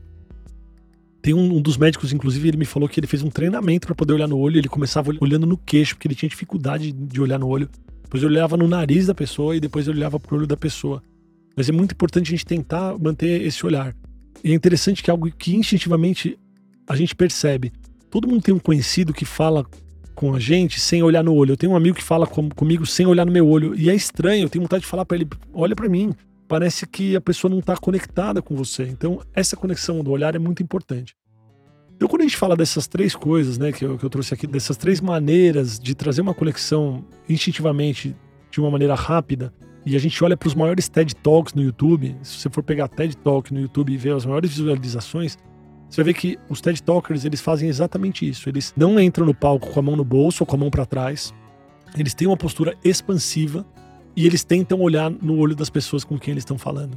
Tem 1.22 1.34
um, 1.34 1.56
um 1.56 1.60
dos 1.60 1.76
médicos, 1.76 2.12
inclusive, 2.12 2.48
ele 2.48 2.56
me 2.56 2.64
falou 2.64 2.88
que 2.88 2.98
ele 2.98 3.06
fez 3.06 3.22
um 3.22 3.28
treinamento 3.28 3.86
para 3.86 3.94
poder 3.94 4.14
olhar 4.14 4.26
no 4.26 4.38
olho, 4.38 4.58
ele 4.58 4.68
começava 4.68 5.12
olhando 5.20 5.46
no 5.46 5.56
queixo, 5.56 5.94
porque 5.94 6.08
ele 6.08 6.14
tinha 6.14 6.28
dificuldade 6.28 6.92
de 6.92 7.20
olhar 7.20 7.38
no 7.38 7.46
olho. 7.46 7.68
Depois 8.02 8.22
eu 8.22 8.28
olhava 8.28 8.56
no 8.56 8.66
nariz 8.66 9.06
da 9.06 9.14
pessoa 9.14 9.54
e 9.54 9.60
depois 9.60 9.86
eu 9.86 9.92
olhava 9.92 10.18
pro 10.18 10.36
olho 10.36 10.46
da 10.46 10.56
pessoa. 10.56 11.02
Mas 11.56 11.68
é 11.68 11.72
muito 11.72 11.92
importante 11.92 12.28
a 12.28 12.30
gente 12.30 12.46
tentar 12.46 12.98
manter 12.98 13.42
esse 13.42 13.64
olhar. 13.64 13.94
E 14.42 14.52
é 14.52 14.54
interessante 14.54 15.02
que 15.02 15.10
é 15.10 15.12
algo 15.12 15.30
que 15.30 15.54
instintivamente 15.54 16.38
a 16.88 16.96
gente 16.96 17.14
percebe. 17.14 17.72
Todo 18.10 18.26
mundo 18.26 18.42
tem 18.42 18.54
um 18.54 18.58
conhecido 18.58 19.12
que 19.12 19.24
fala 19.24 19.64
com 20.14 20.34
a 20.34 20.38
gente 20.38 20.80
sem 20.80 21.02
olhar 21.02 21.22
no 21.22 21.34
olho. 21.34 21.52
Eu 21.52 21.56
tenho 21.56 21.72
um 21.72 21.76
amigo 21.76 21.96
que 21.96 22.02
fala 22.02 22.26
com, 22.26 22.48
comigo 22.50 22.84
sem 22.84 23.06
olhar 23.06 23.24
no 23.24 23.32
meu 23.32 23.48
olho. 23.48 23.74
E 23.74 23.88
é 23.88 23.94
estranho, 23.94 24.44
eu 24.44 24.48
tenho 24.48 24.62
vontade 24.62 24.82
de 24.82 24.88
falar 24.88 25.04
para 25.04 25.16
ele: 25.16 25.28
olha 25.52 25.74
para 25.74 25.88
mim. 25.88 26.14
Parece 26.48 26.84
que 26.84 27.14
a 27.14 27.20
pessoa 27.20 27.48
não 27.48 27.60
está 27.60 27.76
conectada 27.76 28.42
com 28.42 28.56
você. 28.56 28.82
Então, 28.82 29.20
essa 29.32 29.56
conexão 29.56 30.02
do 30.02 30.10
olhar 30.10 30.34
é 30.34 30.38
muito 30.38 30.64
importante. 30.64 31.14
Então, 31.94 32.08
quando 32.08 32.22
a 32.22 32.24
gente 32.24 32.36
fala 32.36 32.56
dessas 32.56 32.88
três 32.88 33.14
coisas, 33.14 33.56
né, 33.56 33.70
que 33.70 33.84
eu, 33.84 33.96
que 33.96 34.04
eu 34.04 34.10
trouxe 34.10 34.34
aqui, 34.34 34.48
dessas 34.48 34.76
três 34.76 35.00
maneiras 35.00 35.78
de 35.78 35.94
trazer 35.94 36.22
uma 36.22 36.34
conexão 36.34 37.04
instintivamente 37.28 38.16
de 38.50 38.58
uma 38.60 38.68
maneira 38.68 38.96
rápida, 38.96 39.52
e 39.84 39.96
a 39.96 39.98
gente 39.98 40.22
olha 40.22 40.36
para 40.36 40.46
os 40.46 40.54
maiores 40.54 40.88
TED 40.88 41.14
Talks 41.16 41.54
no 41.54 41.62
YouTube, 41.62 42.16
se 42.22 42.38
você 42.38 42.50
for 42.50 42.62
pegar 42.62 42.88
TED 42.88 43.16
Talk 43.16 43.52
no 43.52 43.60
YouTube 43.60 43.92
e 43.92 43.96
ver 43.96 44.14
as 44.14 44.26
maiores 44.26 44.50
visualizações, 44.50 45.38
você 45.88 46.02
vai 46.02 46.12
ver 46.12 46.18
que 46.18 46.38
os 46.48 46.60
TED 46.60 46.82
Talkers 46.82 47.24
eles 47.24 47.40
fazem 47.40 47.68
exatamente 47.68 48.28
isso. 48.28 48.48
Eles 48.48 48.72
não 48.76 49.00
entram 49.00 49.26
no 49.26 49.34
palco 49.34 49.70
com 49.70 49.80
a 49.80 49.82
mão 49.82 49.96
no 49.96 50.04
bolso 50.04 50.42
ou 50.42 50.46
com 50.46 50.54
a 50.54 50.58
mão 50.58 50.70
para 50.70 50.86
trás. 50.86 51.34
Eles 51.96 52.14
têm 52.14 52.28
uma 52.28 52.36
postura 52.36 52.76
expansiva 52.84 53.66
e 54.14 54.26
eles 54.26 54.44
tentam 54.44 54.80
olhar 54.80 55.10
no 55.10 55.38
olho 55.38 55.56
das 55.56 55.70
pessoas 55.70 56.04
com 56.04 56.18
quem 56.18 56.32
eles 56.32 56.42
estão 56.42 56.56
falando. 56.56 56.96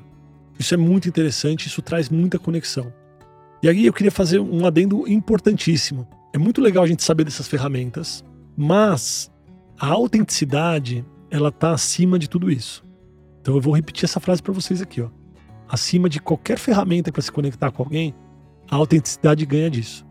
Isso 0.60 0.74
é 0.74 0.78
muito 0.78 1.08
interessante, 1.08 1.68
isso 1.68 1.82
traz 1.82 2.10
muita 2.10 2.38
conexão. 2.38 2.94
E 3.64 3.70
aí 3.70 3.86
eu 3.86 3.94
queria 3.94 4.12
fazer 4.12 4.40
um 4.40 4.66
adendo 4.66 5.08
importantíssimo. 5.08 6.08
É 6.34 6.38
muito 6.38 6.62
legal 6.62 6.84
a 6.84 6.88
gente 6.88 7.04
saber 7.04 7.24
dessas 7.24 7.48
ferramentas, 7.48 8.24
mas 8.56 9.32
a 9.80 9.88
autenticidade 9.88 11.04
ela 11.34 11.50
está 11.50 11.72
acima 11.72 12.20
de 12.20 12.30
tudo 12.30 12.52
isso. 12.52 12.86
Então 13.42 13.56
eu 13.56 13.60
vou 13.60 13.76
repetir 13.76 14.06
essa 14.06 14.20
frase 14.20 14.42
para 14.42 14.54
vocês 14.54 14.84
aqui, 14.84 15.02
ó. 15.02 15.10
Acima 15.68 16.08
de 16.08 16.20
qualquer 16.20 16.60
ferramenta 16.60 17.12
para 17.12 17.24
se 17.24 17.32
conectar 17.32 17.72
com 17.72 17.82
alguém, 17.82 18.14
a 18.70 18.76
autenticidade 18.76 19.44
ganha 19.44 19.68
disso. 19.68 20.06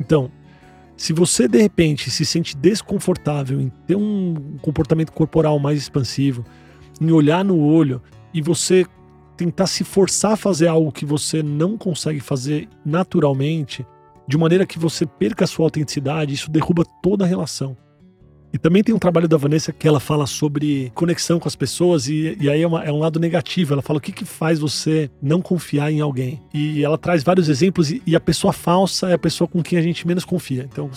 Então, 0.00 0.28
se 0.96 1.12
você 1.12 1.46
de 1.46 1.62
repente 1.62 2.10
se 2.10 2.26
sente 2.26 2.56
desconfortável 2.56 3.60
em 3.60 3.68
ter 3.86 3.94
um 3.94 4.58
comportamento 4.60 5.12
corporal 5.12 5.56
mais 5.60 5.78
expansivo, 5.78 6.44
em 7.00 7.12
olhar 7.12 7.44
no 7.44 7.60
olho 7.60 8.02
e 8.34 8.42
você 8.42 8.84
tentar 9.36 9.68
se 9.68 9.84
forçar 9.84 10.32
a 10.32 10.36
fazer 10.36 10.66
algo 10.66 10.90
que 10.90 11.06
você 11.06 11.44
não 11.44 11.78
consegue 11.78 12.18
fazer 12.18 12.68
naturalmente, 12.84 13.86
de 14.26 14.36
maneira 14.36 14.66
que 14.66 14.80
você 14.80 15.06
perca 15.06 15.44
a 15.44 15.48
sua 15.48 15.66
autenticidade, 15.66 16.34
isso 16.34 16.50
derruba 16.50 16.82
toda 17.00 17.24
a 17.24 17.28
relação. 17.28 17.76
E 18.56 18.58
também 18.58 18.82
tem 18.82 18.94
um 18.94 18.98
trabalho 18.98 19.28
da 19.28 19.36
Vanessa 19.36 19.70
que 19.70 19.86
ela 19.86 20.00
fala 20.00 20.26
sobre 20.26 20.90
conexão 20.94 21.38
com 21.38 21.46
as 21.46 21.54
pessoas, 21.54 22.08
e, 22.08 22.34
e 22.40 22.48
aí 22.48 22.62
é, 22.62 22.66
uma, 22.66 22.82
é, 22.82 22.90
um 22.90 22.98
lado 22.98 23.20
negativo. 23.20 23.74
Ela 23.74 23.82
fala 23.82 23.98
o 23.98 24.00
que, 24.00 24.10
que 24.10 24.24
faz 24.24 24.58
você 24.58 25.10
não 25.20 25.42
confiar 25.42 25.92
em 25.92 26.00
alguém. 26.00 26.40
E 26.54 26.82
ela 26.82 26.96
traz 26.96 27.22
vários 27.22 27.50
exemplos, 27.50 27.90
e, 27.90 28.02
e 28.06 28.16
a 28.16 28.20
pessoa 28.20 28.54
falsa 28.54 29.10
é 29.10 29.12
a 29.12 29.18
pessoa 29.18 29.46
com 29.46 29.62
quem 29.62 29.78
a 29.78 29.82
gente 29.82 30.06
menos 30.06 30.24
confia. 30.24 30.66
Então, 30.72 30.90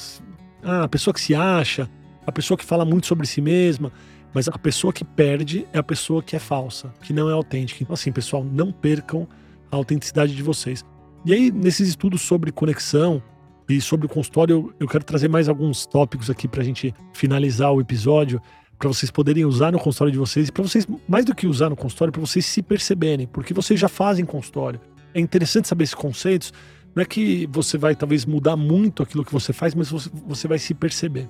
ah, 0.63 0.83
a 0.83 0.87
pessoa 0.87 1.13
que 1.13 1.19
se 1.19 1.35
acha, 1.35 1.89
a 2.25 2.31
pessoa 2.31 2.57
que 2.57 2.63
fala 2.63 2.85
muito 2.85 3.07
sobre 3.07 3.27
si 3.27 3.41
mesma, 3.41 3.91
mas 4.33 4.47
a 4.47 4.57
pessoa 4.57 4.93
que 4.93 5.03
perde 5.03 5.67
é 5.73 5.79
a 5.79 5.83
pessoa 5.83 6.23
que 6.23 6.37
é 6.37 6.39
falsa, 6.39 6.93
que 7.01 7.11
não 7.11 7.29
é 7.29 7.33
autêntica. 7.33 7.83
Então, 7.83 7.93
assim, 7.93 8.09
pessoal, 8.09 8.41
não 8.41 8.71
percam 8.71 9.27
a 9.69 9.75
autenticidade 9.75 10.33
de 10.33 10.41
vocês. 10.41 10.85
E 11.25 11.33
aí, 11.33 11.51
nesses 11.51 11.89
estudos 11.89 12.21
sobre 12.21 12.53
conexão, 12.53 13.21
e 13.69 13.79
sobre 13.79 14.07
o 14.07 14.09
consultório, 14.09 14.73
eu 14.79 14.87
quero 14.87 15.03
trazer 15.03 15.29
mais 15.29 15.47
alguns 15.47 15.85
tópicos 15.85 16.27
aqui 16.27 16.47
para 16.47 16.61
a 16.61 16.65
gente 16.65 16.93
finalizar 17.13 17.71
o 17.71 17.79
episódio, 17.79 18.41
para 18.79 18.87
vocês 18.87 19.11
poderem 19.11 19.45
usar 19.45 19.71
no 19.71 19.77
consultório 19.77 20.11
de 20.11 20.17
vocês 20.17 20.47
e 20.47 20.51
para 20.51 20.63
vocês, 20.63 20.87
mais 21.07 21.23
do 21.23 21.35
que 21.35 21.45
usar 21.45 21.69
no 21.69 21.75
consultório, 21.75 22.11
para 22.11 22.19
vocês 22.19 22.45
se 22.45 22.63
perceberem, 22.63 23.27
porque 23.27 23.53
vocês 23.53 23.79
já 23.79 23.87
fazem 23.87 24.25
consultório. 24.25 24.81
É 25.13 25.19
interessante 25.19 25.67
saber 25.67 25.83
esses 25.83 25.93
conceitos. 25.93 26.51
Não 26.95 27.03
é 27.03 27.05
que 27.05 27.47
você 27.51 27.77
vai 27.77 27.95
talvez 27.95 28.25
mudar 28.25 28.55
muito 28.55 29.03
aquilo 29.03 29.23
que 29.23 29.31
você 29.31 29.53
faz, 29.53 29.75
mas 29.75 29.91
você, 29.91 30.09
você 30.25 30.47
vai 30.47 30.57
se 30.57 30.73
perceber. 30.73 31.29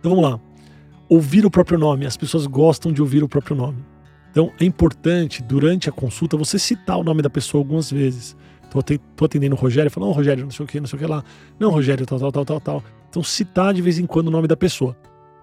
Então 0.00 0.16
vamos 0.16 0.30
lá. 0.30 0.40
Ouvir 1.08 1.46
o 1.46 1.50
próprio 1.50 1.78
nome. 1.78 2.06
As 2.06 2.16
pessoas 2.16 2.46
gostam 2.46 2.92
de 2.92 3.00
ouvir 3.00 3.22
o 3.22 3.28
próprio 3.28 3.54
nome. 3.54 3.78
Então 4.32 4.50
é 4.58 4.64
importante, 4.64 5.42
durante 5.42 5.88
a 5.88 5.92
consulta, 5.92 6.36
você 6.36 6.58
citar 6.58 6.98
o 6.98 7.04
nome 7.04 7.22
da 7.22 7.30
pessoa 7.30 7.60
algumas 7.60 7.90
vezes. 7.90 8.36
Tô, 8.82 8.98
tô 9.16 9.24
atendendo 9.24 9.54
o 9.54 9.58
Rogério, 9.58 9.90
falando, 9.90 10.10
oh, 10.10 10.12
Rogério, 10.12 10.44
não 10.44 10.50
sei 10.50 10.64
o 10.64 10.68
que, 10.68 10.80
não 10.80 10.86
sei 10.86 10.96
o 10.96 11.00
que 11.00 11.06
lá. 11.06 11.24
Não, 11.58 11.70
Rogério, 11.70 12.04
tal, 12.04 12.18
tal, 12.18 12.32
tal, 12.32 12.44
tal, 12.44 12.60
tal. 12.60 12.84
Então, 13.08 13.22
citar 13.22 13.72
de 13.72 13.80
vez 13.80 13.98
em 13.98 14.06
quando 14.06 14.28
o 14.28 14.30
nome 14.30 14.48
da 14.48 14.56
pessoa. 14.56 14.96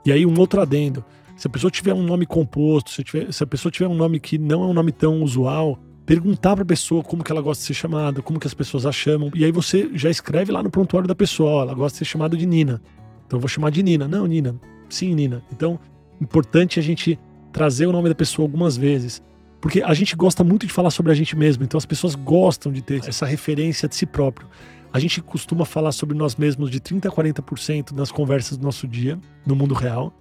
E 0.05 0.11
aí, 0.11 0.25
um 0.25 0.37
outro 0.39 0.61
adendo. 0.61 1.03
Se 1.37 1.47
a 1.47 1.49
pessoa 1.49 1.71
tiver 1.71 1.93
um 1.93 2.03
nome 2.03 2.25
composto, 2.25 2.91
se, 2.91 3.03
tiver, 3.03 3.31
se 3.31 3.43
a 3.43 3.47
pessoa 3.47 3.71
tiver 3.71 3.87
um 3.87 3.95
nome 3.95 4.19
que 4.19 4.37
não 4.37 4.63
é 4.63 4.65
um 4.67 4.73
nome 4.73 4.91
tão 4.91 5.23
usual, 5.23 5.79
perguntar 6.05 6.55
para 6.55 6.63
a 6.63 6.65
pessoa 6.65 7.03
como 7.03 7.23
que 7.23 7.31
ela 7.31 7.41
gosta 7.41 7.61
de 7.61 7.67
ser 7.67 7.73
chamada, 7.73 8.21
como 8.21 8.39
que 8.39 8.47
as 8.47 8.53
pessoas 8.53 8.85
a 8.85 8.91
chamam. 8.91 9.31
E 9.33 9.45
aí 9.45 9.51
você 9.51 9.89
já 9.93 10.09
escreve 10.09 10.51
lá 10.51 10.61
no 10.61 10.69
prontuário 10.69 11.07
da 11.07 11.15
pessoa, 11.15 11.49
ó, 11.49 11.61
ela 11.63 11.73
gosta 11.73 11.95
de 11.95 11.99
ser 11.99 12.05
chamada 12.05 12.35
de 12.35 12.45
Nina. 12.45 12.81
Então 13.25 13.37
eu 13.37 13.41
vou 13.41 13.47
chamar 13.47 13.71
de 13.71 13.81
Nina. 13.81 14.07
Não, 14.07 14.25
Nina. 14.27 14.55
Sim, 14.89 15.15
Nina. 15.15 15.41
Então, 15.51 15.79
importante 16.19 16.79
a 16.79 16.83
gente 16.83 17.17
trazer 17.51 17.85
o 17.85 17.91
nome 17.91 18.09
da 18.09 18.15
pessoa 18.15 18.45
algumas 18.45 18.75
vezes. 18.75 19.23
Porque 19.61 19.81
a 19.83 19.93
gente 19.93 20.15
gosta 20.15 20.43
muito 20.43 20.65
de 20.65 20.73
falar 20.73 20.89
sobre 20.89 21.11
a 21.11 21.15
gente 21.15 21.35
mesmo, 21.35 21.63
então 21.63 21.77
as 21.77 21.85
pessoas 21.85 22.15
gostam 22.15 22.71
de 22.71 22.81
ter 22.81 23.07
essa 23.07 23.27
referência 23.27 23.87
de 23.87 23.95
si 23.95 24.07
próprio. 24.07 24.49
A 24.91 24.99
gente 24.99 25.21
costuma 25.21 25.63
falar 25.63 25.91
sobre 25.91 26.17
nós 26.17 26.35
mesmos 26.35 26.71
de 26.71 26.81
30% 26.81 27.05
a 27.05 27.11
40% 27.11 27.91
nas 27.91 28.11
conversas 28.11 28.57
do 28.57 28.63
nosso 28.65 28.87
dia, 28.87 29.19
no 29.45 29.55
mundo 29.55 29.75
real, 29.75 30.11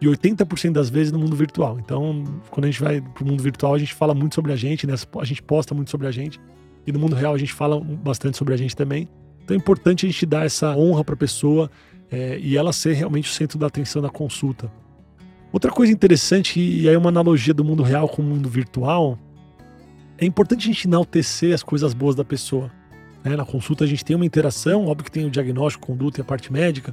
e 0.00 0.06
80% 0.06 0.72
das 0.72 0.88
vezes 0.88 1.12
no 1.12 1.18
mundo 1.18 1.34
virtual. 1.34 1.78
Então, 1.78 2.24
quando 2.50 2.64
a 2.64 2.70
gente 2.70 2.80
vai 2.80 3.00
para 3.00 3.24
o 3.24 3.26
mundo 3.26 3.42
virtual, 3.42 3.74
a 3.74 3.78
gente 3.78 3.92
fala 3.92 4.14
muito 4.14 4.36
sobre 4.36 4.52
a 4.52 4.56
gente, 4.56 4.86
né? 4.86 4.94
a 5.20 5.24
gente 5.24 5.42
posta 5.42 5.74
muito 5.74 5.90
sobre 5.90 6.06
a 6.06 6.10
gente, 6.10 6.40
e 6.86 6.92
no 6.92 6.98
mundo 6.98 7.16
real 7.16 7.34
a 7.34 7.38
gente 7.38 7.52
fala 7.52 7.80
bastante 7.80 8.36
sobre 8.36 8.54
a 8.54 8.56
gente 8.56 8.76
também. 8.76 9.08
Então 9.42 9.54
é 9.54 9.58
importante 9.58 10.06
a 10.06 10.08
gente 10.08 10.24
dar 10.24 10.46
essa 10.46 10.76
honra 10.76 11.04
para 11.04 11.14
a 11.14 11.18
pessoa 11.18 11.70
é, 12.10 12.38
e 12.38 12.56
ela 12.56 12.72
ser 12.72 12.92
realmente 12.94 13.28
o 13.28 13.32
centro 13.32 13.58
da 13.58 13.66
atenção 13.66 14.00
da 14.00 14.08
consulta. 14.08 14.70
Outra 15.54 15.70
coisa 15.70 15.92
interessante, 15.92 16.58
e 16.58 16.88
aí 16.88 16.96
uma 16.96 17.10
analogia 17.10 17.54
do 17.54 17.62
mundo 17.62 17.84
real 17.84 18.08
com 18.08 18.20
o 18.20 18.24
mundo 18.24 18.48
virtual, 18.48 19.16
é 20.18 20.26
importante 20.26 20.68
a 20.68 20.72
gente 20.72 20.88
enaltecer 20.88 21.54
as 21.54 21.62
coisas 21.62 21.94
boas 21.94 22.16
da 22.16 22.24
pessoa. 22.24 22.72
Né? 23.22 23.36
Na 23.36 23.44
consulta 23.44 23.84
a 23.84 23.86
gente 23.86 24.04
tem 24.04 24.16
uma 24.16 24.26
interação, 24.26 24.86
óbvio 24.86 25.04
que 25.04 25.12
tem 25.12 25.24
o 25.24 25.30
diagnóstico, 25.30 25.86
conduta 25.86 26.18
e 26.18 26.22
a 26.22 26.24
parte 26.24 26.52
médica, 26.52 26.92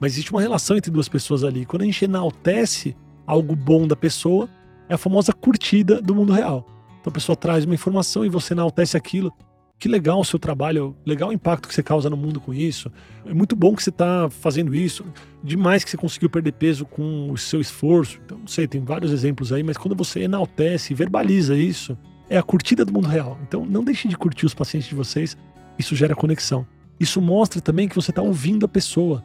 mas 0.00 0.14
existe 0.14 0.32
uma 0.32 0.40
relação 0.40 0.76
entre 0.76 0.90
duas 0.90 1.08
pessoas 1.08 1.44
ali. 1.44 1.64
Quando 1.64 1.82
a 1.82 1.84
gente 1.84 2.04
enaltece 2.04 2.96
algo 3.24 3.54
bom 3.54 3.86
da 3.86 3.94
pessoa, 3.94 4.48
é 4.88 4.94
a 4.94 4.98
famosa 4.98 5.32
curtida 5.32 6.02
do 6.02 6.12
mundo 6.12 6.32
real. 6.32 6.66
Então 7.00 7.12
a 7.12 7.14
pessoa 7.14 7.36
traz 7.36 7.64
uma 7.64 7.74
informação 7.74 8.24
e 8.24 8.28
você 8.28 8.54
enaltece 8.54 8.96
aquilo. 8.96 9.32
Que 9.80 9.88
legal 9.88 10.20
o 10.20 10.24
seu 10.26 10.38
trabalho, 10.38 10.94
legal 11.06 11.30
o 11.30 11.32
impacto 11.32 11.66
que 11.66 11.74
você 11.74 11.82
causa 11.82 12.10
no 12.10 12.16
mundo 12.16 12.38
com 12.38 12.52
isso. 12.52 12.92
É 13.24 13.32
muito 13.32 13.56
bom 13.56 13.74
que 13.74 13.82
você 13.82 13.88
está 13.88 14.28
fazendo 14.28 14.74
isso. 14.74 15.06
Demais 15.42 15.82
que 15.82 15.88
você 15.88 15.96
conseguiu 15.96 16.28
perder 16.28 16.52
peso 16.52 16.84
com 16.84 17.30
o 17.30 17.38
seu 17.38 17.62
esforço. 17.62 18.20
Então, 18.22 18.36
não 18.36 18.46
sei, 18.46 18.68
tem 18.68 18.84
vários 18.84 19.10
exemplos 19.10 19.54
aí, 19.54 19.62
mas 19.62 19.78
quando 19.78 19.96
você 19.96 20.20
enaltece, 20.20 20.92
verbaliza 20.92 21.56
isso, 21.56 21.96
é 22.28 22.36
a 22.36 22.42
curtida 22.42 22.84
do 22.84 22.92
mundo 22.92 23.08
real. 23.08 23.38
Então, 23.42 23.64
não 23.64 23.82
deixe 23.82 24.06
de 24.06 24.18
curtir 24.18 24.44
os 24.44 24.52
pacientes 24.52 24.86
de 24.86 24.94
vocês. 24.94 25.34
Isso 25.78 25.96
gera 25.96 26.14
conexão. 26.14 26.66
Isso 27.00 27.18
mostra 27.18 27.58
também 27.62 27.88
que 27.88 27.96
você 27.96 28.10
está 28.10 28.20
ouvindo 28.20 28.66
a 28.66 28.68
pessoa. 28.68 29.24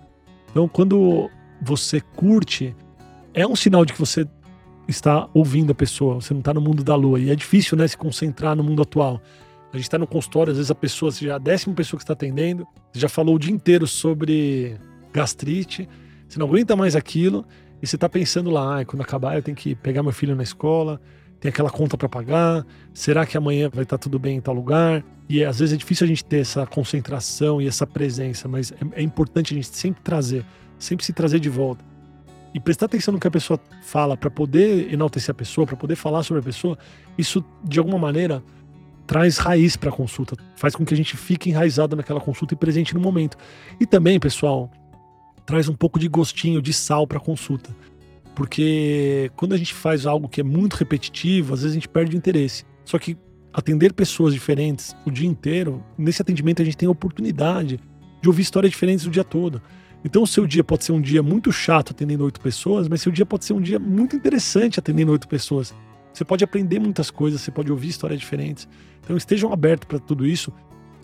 Então, 0.49 0.69
quando 0.69 1.29
você 1.61 1.99
curte, 1.99 2.73
é 3.33 3.45
um 3.45 3.57
sinal 3.57 3.83
de 3.83 3.91
que 3.91 3.99
você 3.99 4.25
está 4.87 5.27
ouvindo 5.33 5.73
a 5.73 5.75
pessoa, 5.75 6.15
você 6.15 6.33
não 6.33 6.39
está 6.39 6.53
no 6.53 6.61
mundo 6.61 6.81
da 6.81 6.95
lua. 6.95 7.19
E 7.19 7.29
é 7.29 7.35
difícil, 7.35 7.77
né, 7.77 7.85
se 7.85 7.97
concentrar 7.97 8.55
no 8.55 8.63
mundo 8.63 8.81
atual. 8.81 9.21
A 9.75 9.77
gente 9.77 9.87
está 9.87 9.97
no 9.97 10.07
consultório, 10.07 10.51
às 10.51 10.57
vezes 10.57 10.71
a 10.71 10.75
pessoa, 10.75 11.11
você 11.11 11.25
já 11.25 11.33
é 11.33 11.35
a 11.35 11.37
décima 11.37 11.75
pessoa 11.75 11.97
que 11.97 12.03
está 12.05 12.13
atendendo, 12.13 12.65
você 12.93 12.99
já 13.01 13.09
falou 13.09 13.35
o 13.35 13.39
dia 13.39 13.51
inteiro 13.51 13.85
sobre 13.85 14.77
gastrite, 15.11 15.89
você 16.25 16.39
não 16.39 16.47
aguenta 16.47 16.77
mais 16.77 16.95
aquilo, 16.95 17.45
e 17.81 17.85
você 17.85 17.97
está 17.97 18.07
pensando 18.07 18.49
lá, 18.49 18.79
ah, 18.79 18.85
quando 18.85 19.01
acabar 19.01 19.35
eu 19.35 19.41
tenho 19.41 19.57
que 19.57 19.75
pegar 19.75 20.01
meu 20.01 20.13
filho 20.13 20.33
na 20.33 20.43
escola, 20.43 21.01
tem 21.41 21.49
aquela 21.49 21.69
conta 21.69 21.97
para 21.97 22.07
pagar, 22.07 22.65
será 22.93 23.25
que 23.25 23.35
amanhã 23.35 23.69
vai 23.69 23.83
estar 23.83 23.97
tá 23.97 24.01
tudo 24.01 24.17
bem 24.17 24.37
em 24.37 24.39
tal 24.39 24.55
lugar? 24.55 25.03
E 25.27 25.43
às 25.43 25.59
vezes 25.59 25.75
é 25.75 25.77
difícil 25.77 26.05
a 26.05 26.07
gente 26.07 26.23
ter 26.23 26.39
essa 26.39 26.65
concentração 26.65 27.61
e 27.61 27.67
essa 27.67 27.85
presença, 27.85 28.47
mas 28.47 28.71
é, 28.71 29.01
é 29.01 29.01
importante 29.01 29.53
a 29.53 29.55
gente 29.55 29.67
sempre 29.75 30.01
trazer, 30.01 30.45
sempre 30.79 31.05
se 31.05 31.11
trazer 31.11 31.41
de 31.41 31.49
volta. 31.49 31.83
E 32.53 32.61
prestar 32.61 32.85
atenção 32.85 33.13
no 33.13 33.19
que 33.19 33.27
a 33.27 33.31
pessoa 33.31 33.59
fala 33.83 34.15
para 34.15 34.29
poder 34.29 34.93
enaltecer 34.93 35.31
a 35.31 35.35
pessoa, 35.35 35.67
para 35.67 35.75
poder 35.75 35.97
falar 35.97 36.23
sobre 36.23 36.39
a 36.39 36.43
pessoa, 36.43 36.77
isso 37.17 37.43
de 37.61 37.77
alguma 37.77 37.99
maneira 37.99 38.41
traz 39.05 39.37
raiz 39.37 39.75
para 39.75 39.89
a 39.89 39.93
consulta, 39.93 40.35
faz 40.55 40.75
com 40.75 40.85
que 40.85 40.93
a 40.93 40.97
gente 40.97 41.15
fique 41.15 41.49
enraizado 41.49 41.95
naquela 41.95 42.19
consulta 42.19 42.53
e 42.53 42.57
presente 42.57 42.93
no 42.93 42.99
momento. 42.99 43.37
E 43.79 43.85
também, 43.85 44.19
pessoal, 44.19 44.71
traz 45.45 45.69
um 45.69 45.75
pouco 45.75 45.99
de 45.99 46.07
gostinho, 46.07 46.61
de 46.61 46.73
sal 46.73 47.05
para 47.05 47.17
a 47.17 47.21
consulta. 47.21 47.69
Porque 48.33 49.31
quando 49.35 49.53
a 49.53 49.57
gente 49.57 49.73
faz 49.73 50.05
algo 50.05 50.27
que 50.27 50.41
é 50.41 50.43
muito 50.43 50.73
repetitivo, 50.73 51.53
às 51.53 51.61
vezes 51.61 51.71
a 51.71 51.75
gente 51.75 51.87
perde 51.87 52.15
o 52.15 52.17
interesse. 52.17 52.65
Só 52.83 52.99
que 52.99 53.17
atender 53.53 53.93
pessoas 53.93 54.33
diferentes 54.33 54.95
o 55.05 55.11
dia 55.11 55.27
inteiro, 55.27 55.81
nesse 55.97 56.21
atendimento 56.21 56.61
a 56.61 56.65
gente 56.65 56.75
tem 56.75 56.87
a 56.87 56.91
oportunidade 56.91 57.79
de 58.21 58.27
ouvir 58.27 58.41
histórias 58.41 58.71
diferentes 58.71 59.05
o 59.05 59.09
dia 59.09 59.23
todo. 59.23 59.61
Então 60.03 60.23
o 60.23 60.27
seu 60.27 60.45
dia 60.45 60.63
pode 60.63 60.83
ser 60.83 60.91
um 60.91 61.01
dia 61.01 61.23
muito 61.23 61.51
chato 61.51 61.91
atendendo 61.91 62.25
oito 62.25 62.39
pessoas, 62.41 62.87
mas 62.87 63.01
seu 63.01 63.11
dia 63.11 63.25
pode 63.25 63.45
ser 63.45 63.53
um 63.53 63.61
dia 63.61 63.79
muito 63.79 64.15
interessante 64.15 64.79
atendendo 64.79 65.11
oito 65.11 65.27
pessoas. 65.27 65.73
Você 66.15 66.23
pode 66.23 66.45
aprender 66.45 66.79
muitas 66.79 67.11
coisas, 67.11 67.41
você 67.41 67.51
pode 67.51 67.69
ouvir 67.69 67.89
histórias 67.89 68.21
diferentes. 68.21 68.69
Então 69.03 69.17
estejam 69.17 69.51
abertos 69.51 69.85
para 69.85 69.99
tudo 69.99 70.25
isso 70.25 70.49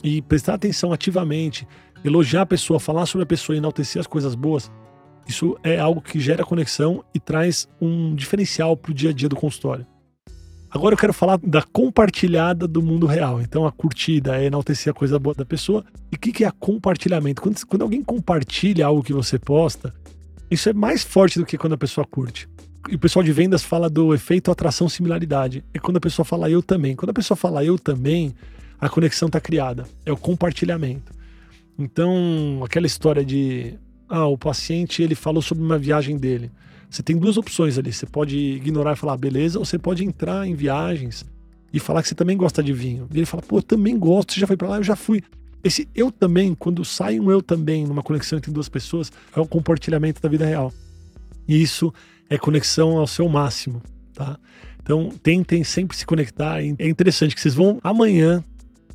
e 0.02 0.22
prestar 0.22 0.54
atenção 0.54 0.94
ativamente, 0.94 1.68
elogiar 2.02 2.44
a 2.44 2.46
pessoa, 2.46 2.80
falar 2.80 3.06
sobre 3.06 3.24
a 3.24 3.28
pessoa, 3.28 3.58
enaltecer 3.58 4.00
as 4.00 4.08
coisas 4.08 4.36
boas. 4.36 4.72
Isso 5.28 5.58
é 5.64 5.78
algo 5.78 6.02
que 6.02 6.18
gera 6.18 6.46
conexão 6.46 7.04
e 7.14 7.20
traz 7.20 7.68
um 7.82 8.16
diferencial 8.16 8.78
para 8.78 8.92
o 8.92 8.94
dia 8.94 9.10
a 9.10 9.14
dia 9.14 9.28
do 9.28 9.36
consultório. 9.36 9.86
Agora 10.70 10.94
eu 10.94 10.98
quero 10.98 11.12
falar 11.12 11.38
da 11.44 11.62
compartilhada 11.62 12.66
do 12.66 12.82
mundo 12.82 13.06
real. 13.06 13.42
Então 13.42 13.66
a 13.66 13.72
curtida 13.72 14.38
é 14.38 14.46
enaltecer 14.46 14.92
a 14.92 14.94
coisa 14.94 15.20
boa 15.20 15.36
da 15.36 15.44
pessoa. 15.44 15.84
E 16.10 16.16
o 16.16 16.20
que, 16.20 16.32
que 16.32 16.46
é 16.46 16.52
compartilhamento? 16.58 17.42
Quando, 17.42 17.68
quando 17.68 17.82
alguém 17.82 18.02
compartilha 18.02 18.86
algo 18.86 19.04
que 19.04 19.12
você 19.12 19.38
posta, 19.38 19.94
isso 20.50 20.70
é 20.70 20.74
mais 20.74 21.04
forte 21.04 21.38
do 21.38 21.46
que 21.46 21.58
quando 21.58 21.74
a 21.74 21.78
pessoa 21.78 22.08
curte. 22.08 22.48
E 22.90 22.96
o 22.96 23.00
pessoal 23.00 23.24
de 23.24 23.32
vendas 23.32 23.64
fala 23.64 23.90
do 23.90 24.14
efeito 24.14 24.52
atração-similaridade. 24.52 25.64
É 25.74 25.80
quando 25.80 25.98
a 25.98 26.02
pessoa 26.02 26.26
fala 26.26 26.50
eu 26.50 26.62
também. 26.64 26.96
Quando 26.96 27.12
a 27.12 27.14
pessoa 27.14 27.38
fala 27.38 27.64
eu 27.64 27.78
também, 27.78 28.34
a 28.80 28.90
conexão 28.90 29.28
está 29.28 29.40
criada. 29.40 29.86
É 30.06 30.12
o 30.12 30.18
compartilhamento. 30.18 31.14
Então, 31.78 32.62
aquela 32.66 32.88
história 32.88 33.24
de 33.24 33.76
ah, 34.10 34.26
o 34.26 34.38
paciente 34.38 35.02
ele 35.02 35.16
falou 35.16 35.42
sobre 35.42 35.64
uma 35.64 35.78
viagem 35.78 36.18
dele. 36.18 36.52
Você 36.90 37.02
tem 37.02 37.18
duas 37.18 37.38
opções 37.38 37.78
ali. 37.78 37.94
Você 37.94 38.06
pode 38.06 38.38
ignorar 38.38 38.94
e 38.94 38.96
falar 38.96 39.16
beleza, 39.16 39.58
ou 39.58 39.64
você 39.64 39.80
pode 39.80 40.04
entrar 40.04 40.46
em 40.48 40.54
viagens 40.54 41.26
e 41.74 41.80
falar 41.80 42.02
que 42.02 42.10
você 42.10 42.16
também 42.16 42.36
gosta 42.36 42.62
de 42.62 42.74
vinho. 42.74 43.08
E 43.14 43.18
ele 43.18 43.26
fala, 43.26 43.42
pô, 43.42 43.60
eu 43.60 43.64
também 43.64 43.98
gosto, 43.98 44.34
você 44.34 44.40
já 44.42 44.48
foi 44.48 44.58
para 44.58 44.68
lá, 44.68 44.78
eu 44.78 44.84
já 44.84 44.96
fui. 44.96 45.24
Esse 45.64 45.88
eu 45.96 46.12
também, 46.12 46.54
quando 46.54 46.84
sai 46.84 47.20
um 47.20 47.32
eu 47.32 47.42
também 47.42 47.86
numa 47.86 48.02
conexão 48.02 48.38
entre 48.38 48.52
duas 48.52 48.68
pessoas, 48.68 49.12
é 49.36 49.40
um 49.40 49.46
compartilhamento 49.46 50.22
da 50.22 50.28
vida 50.28 50.46
real. 50.46 50.74
E 51.48 51.62
isso 51.62 51.94
é 52.32 52.38
conexão 52.38 52.98
ao 52.98 53.06
seu 53.06 53.28
máximo, 53.28 53.84
tá? 54.14 54.40
Então, 54.82 55.10
tentem 55.22 55.66
sempre 55.66 55.98
se 55.98 56.06
conectar. 56.06 56.62
É 56.62 56.88
interessante 56.88 57.36
que 57.36 57.42
vocês 57.42 57.54
vão 57.54 57.78
amanhã, 57.84 58.42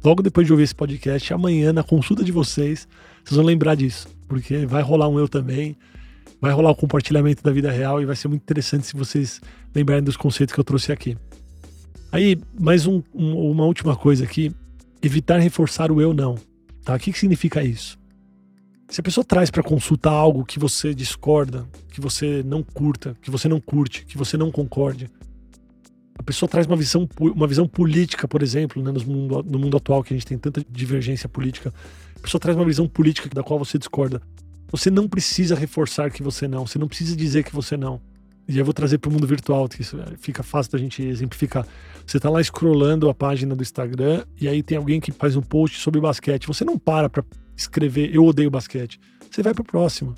logo 0.03 0.23
depois 0.23 0.47
de 0.47 0.53
ouvir 0.55 0.65
esse 0.65 0.75
podcast, 0.75 1.35
amanhã, 1.35 1.71
na 1.71 1.83
consulta 1.83 2.25
de 2.25 2.33
vocês, 2.33 2.89
vocês 3.23 3.37
vão 3.37 3.45
lembrar 3.45 3.75
disso, 3.75 4.09
porque 4.27 4.65
vai 4.65 4.83
rolar 4.83 5.09
um 5.09 5.19
eu 5.19 5.29
também, 5.29 5.77
vai 6.41 6.51
rolar 6.51 6.71
o 6.71 6.75
compartilhamento 6.75 7.43
da 7.43 7.53
vida 7.53 7.71
real 7.71 8.01
e 8.01 8.07
vai 8.07 8.17
ser 8.17 8.29
muito 8.29 8.43
interessante 8.43 8.87
se 8.87 8.97
vocês 8.97 9.39
lembrarem 9.75 10.03
dos 10.03 10.17
conceitos 10.17 10.55
que 10.55 10.61
eu 10.61 10.65
trouxe 10.65 10.91
aqui. 10.91 11.15
Aí, 12.11 12.41
mais 12.59 12.87
um, 12.87 13.03
um, 13.15 13.51
uma 13.51 13.67
última 13.67 13.95
coisa 13.95 14.25
aqui: 14.25 14.51
evitar 15.03 15.39
reforçar 15.39 15.93
o 15.93 16.01
eu 16.01 16.15
não. 16.15 16.37
Tá? 16.83 16.95
O 16.95 16.99
que, 16.99 17.13
que 17.13 17.19
significa 17.19 17.63
isso? 17.63 17.99
Se 18.89 19.01
a 19.01 19.03
pessoa 19.03 19.25
traz 19.25 19.51
para 19.51 19.63
consulta 19.63 20.09
algo 20.11 20.45
que 20.45 20.59
você 20.59 20.95
discorda, 20.95 21.67
que 21.91 22.01
você 22.01 22.43
não 22.45 22.63
curta, 22.63 23.17
que 23.21 23.31
você 23.31 23.49
não 23.49 23.61
curte, 23.61 24.05
que 24.05 24.17
você 24.17 24.37
não 24.37 24.51
concorde, 24.51 25.11
a 26.19 26.23
pessoa 26.23 26.49
traz 26.49 26.67
uma 26.67 26.77
visão, 26.77 27.09
uma 27.21 27.47
visão 27.47 27.67
política, 27.67 28.29
por 28.29 28.43
exemplo, 28.43 28.83
né, 28.83 28.93
no, 28.93 29.05
mundo, 29.05 29.43
no 29.43 29.59
mundo 29.59 29.77
atual 29.77 30.03
que 30.03 30.15
a 30.15 30.17
gente 30.17 30.27
tem 30.27 30.39
tanta 30.39 30.65
divergência 30.71 31.29
política, 31.29 31.75
a 32.17 32.21
pessoa 32.21 32.41
traz 32.41 32.57
uma 32.57 32.65
visão 32.65 32.87
política 32.89 33.29
da 33.29 33.43
qual 33.43 33.59
você 33.59 33.77
discorda. 33.77 34.23
Você 34.71 34.91
não 34.91 35.09
precisa 35.09 35.55
reforçar 35.55 36.11
que 36.11 36.23
você 36.23 36.49
não, 36.49 36.67
você 36.67 36.79
não 36.79 36.89
precisa 36.89 37.15
dizer 37.17 37.45
que 37.45 37.55
você 37.55 37.77
não. 37.77 38.01
E 38.49 38.57
eu 38.57 38.65
vou 38.65 38.73
trazer 38.73 38.99
para 38.99 39.09
o 39.09 39.13
mundo 39.13 39.27
virtual, 39.27 39.69
que 39.69 39.83
isso 39.83 39.97
fica 40.19 40.43
fácil 40.43 40.73
da 40.73 40.79
gente 40.79 41.03
exemplificar. 41.03 41.67
Você 42.07 42.17
está 42.17 42.31
lá 42.31 42.41
scrollando 42.41 43.09
a 43.09 43.15
página 43.15 43.55
do 43.57 43.63
Instagram 43.63 44.25
e 44.41 44.47
aí 44.49 44.63
tem 44.63 44.79
alguém 44.79 45.01
que 45.01 45.11
faz 45.11 45.35
um 45.35 45.43
post 45.43 45.81
sobre 45.81 46.01
basquete. 46.01 46.47
Você 46.47 46.65
não 46.65 46.79
para 46.79 47.11
para 47.11 47.25
escrever 47.57 48.15
eu 48.15 48.25
odeio 48.25 48.51
basquete. 48.51 49.01
Você 49.31 49.43
vai 49.43 49.55
para 49.55 49.63
o 49.63 49.67
próximo. 49.67 50.15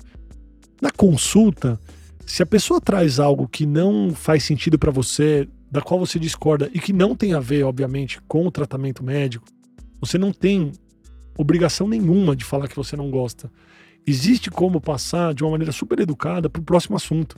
Na 0.81 0.91
consulta, 0.91 1.79
se 2.25 2.43
a 2.43 2.45
pessoa 2.45 2.79
traz 2.79 3.19
algo 3.19 3.47
que 3.47 3.65
não 3.65 4.13
faz 4.13 4.43
sentido 4.43 4.77
para 4.77 4.91
você, 4.91 5.47
da 5.71 5.81
qual 5.81 5.99
você 5.99 6.17
discorda 6.17 6.69
e 6.73 6.79
que 6.79 6.93
não 6.93 7.15
tem 7.15 7.33
a 7.33 7.39
ver, 7.39 7.63
obviamente, 7.63 8.21
com 8.27 8.45
o 8.45 8.51
tratamento 8.51 9.03
médico, 9.03 9.45
você 9.99 10.17
não 10.17 10.31
tem 10.31 10.71
obrigação 11.37 11.87
nenhuma 11.87 12.35
de 12.35 12.43
falar 12.43 12.67
que 12.67 12.75
você 12.75 12.95
não 12.95 13.09
gosta. 13.09 13.51
Existe 14.05 14.49
como 14.49 14.81
passar 14.81 15.33
de 15.33 15.43
uma 15.43 15.51
maneira 15.51 15.71
super 15.71 15.99
educada 15.99 16.49
para 16.49 16.61
o 16.61 16.65
próximo 16.65 16.95
assunto. 16.95 17.35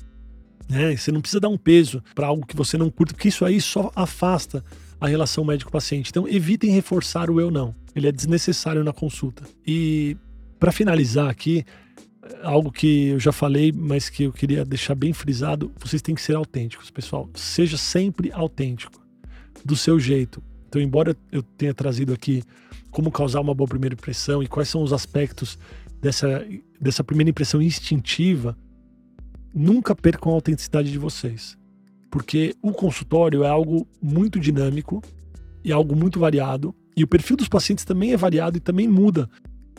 Né? 0.70 0.96
Você 0.96 1.12
não 1.12 1.22
precisa 1.22 1.40
dar 1.40 1.50
um 1.50 1.58
peso 1.58 2.04
para 2.16 2.28
algo 2.28 2.46
que 2.46 2.56
você 2.56 2.78
não 2.78 2.90
curte, 2.90 3.14
porque 3.14 3.28
isso 3.28 3.44
aí 3.44 3.60
só 3.60 3.92
afasta 3.96 4.64
a 5.02 5.08
relação 5.08 5.44
médico-paciente. 5.44 6.12
Então, 6.12 6.28
evitem 6.28 6.70
reforçar 6.70 7.32
o 7.32 7.42
eu 7.42 7.50
não. 7.50 7.74
Ele 7.96 8.08
é 8.08 8.12
desnecessário 8.12 8.84
na 8.84 8.94
consulta. 8.94 9.44
E 9.66 10.16
para 10.60 10.72
finalizar 10.72 11.28
aqui, 11.28 11.66
algo 12.44 12.72
que 12.72 13.08
eu 13.08 13.20
já 13.20 13.32
falei, 13.32 13.72
mas 13.72 14.10
que 14.10 14.24
eu 14.24 14.32
queria 14.32 14.64
deixar 14.64 14.94
bem 14.94 15.12
frisado, 15.12 15.72
vocês 15.80 16.04
têm 16.04 16.14
que 16.14 16.22
ser 16.22 16.36
autênticos, 16.36 16.92
pessoal. 16.92 17.28
Seja 17.34 17.78
sempre 17.78 18.32
autêntico, 18.32 19.02
do 19.66 19.76
seu 19.76 20.00
jeito. 20.00 20.42
Então, 20.70 20.80
embora 20.80 21.18
eu 21.32 21.42
tenha 21.42 21.74
trazido 21.74 22.14
aqui 22.14 22.44
como 22.92 23.12
causar 23.12 23.42
uma 23.42 23.56
boa 23.56 23.68
primeira 23.68 23.96
impressão 23.96 24.44
e 24.44 24.48
quais 24.48 24.70
são 24.70 24.84
os 24.84 24.94
aspectos 24.94 25.58
dessa, 26.00 26.46
dessa 26.80 27.04
primeira 27.04 27.32
impressão 27.32 27.60
instintiva, 27.60 28.56
nunca 29.54 29.96
percam 29.96 30.32
a 30.32 30.36
autenticidade 30.36 30.92
de 30.92 30.98
vocês. 31.00 31.58
Porque 32.12 32.54
o 32.62 32.72
consultório 32.72 33.44
é 33.44 33.50
algo 33.50 33.88
muito 34.02 34.40
dinâmico 34.40 35.02
e 35.64 35.72
algo 35.72 35.96
muito 35.96 36.20
variado. 36.20 36.76
E 36.96 37.04
o 37.04 37.08
perfil 37.08 37.38
dos 37.38 37.48
pacientes 37.48 37.86
também 37.86 38.12
é 38.12 38.18
variado 38.18 38.58
e 38.58 38.60
também 38.60 38.88
muda. 38.88 39.30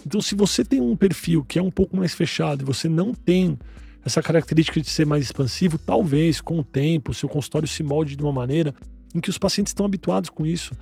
Então, 0.05 0.21
se 0.21 0.35
você 0.35 0.65
tem 0.65 0.81
um 0.81 0.97
perfil 0.97 1.45
que 1.45 1.59
é 1.59 1.63
um 1.63 1.71
pouco 1.71 1.97
mais 1.97 2.15
fechado 2.15 2.63
e 2.63 2.65
você 2.65 2.89
não 2.89 3.15
tem 3.15 3.59
essa 4.05 4.21
característica 4.21 4.81
de 4.81 4.91
ser 4.91 5.07
mais 5.07 5.25
expansivo, 5.25 5.79
talvez 5.79 6.41
com 6.41 6.59
o 6.59 6.65
tempo, 6.65 7.15
seu 7.15 7.29
consultório 7.29 7.69
se 7.69 7.83
molde 7.83 8.17
de 8.17 8.23
uma 8.23 8.33
maneira 8.33 8.75
em 9.15 9.21
que 9.21 9.31
os 9.31 9.39
pacientes 9.39 9.71
estão 9.71 9.87
habituados 9.87 10.31
com 10.31 10.45
isso 10.45 10.73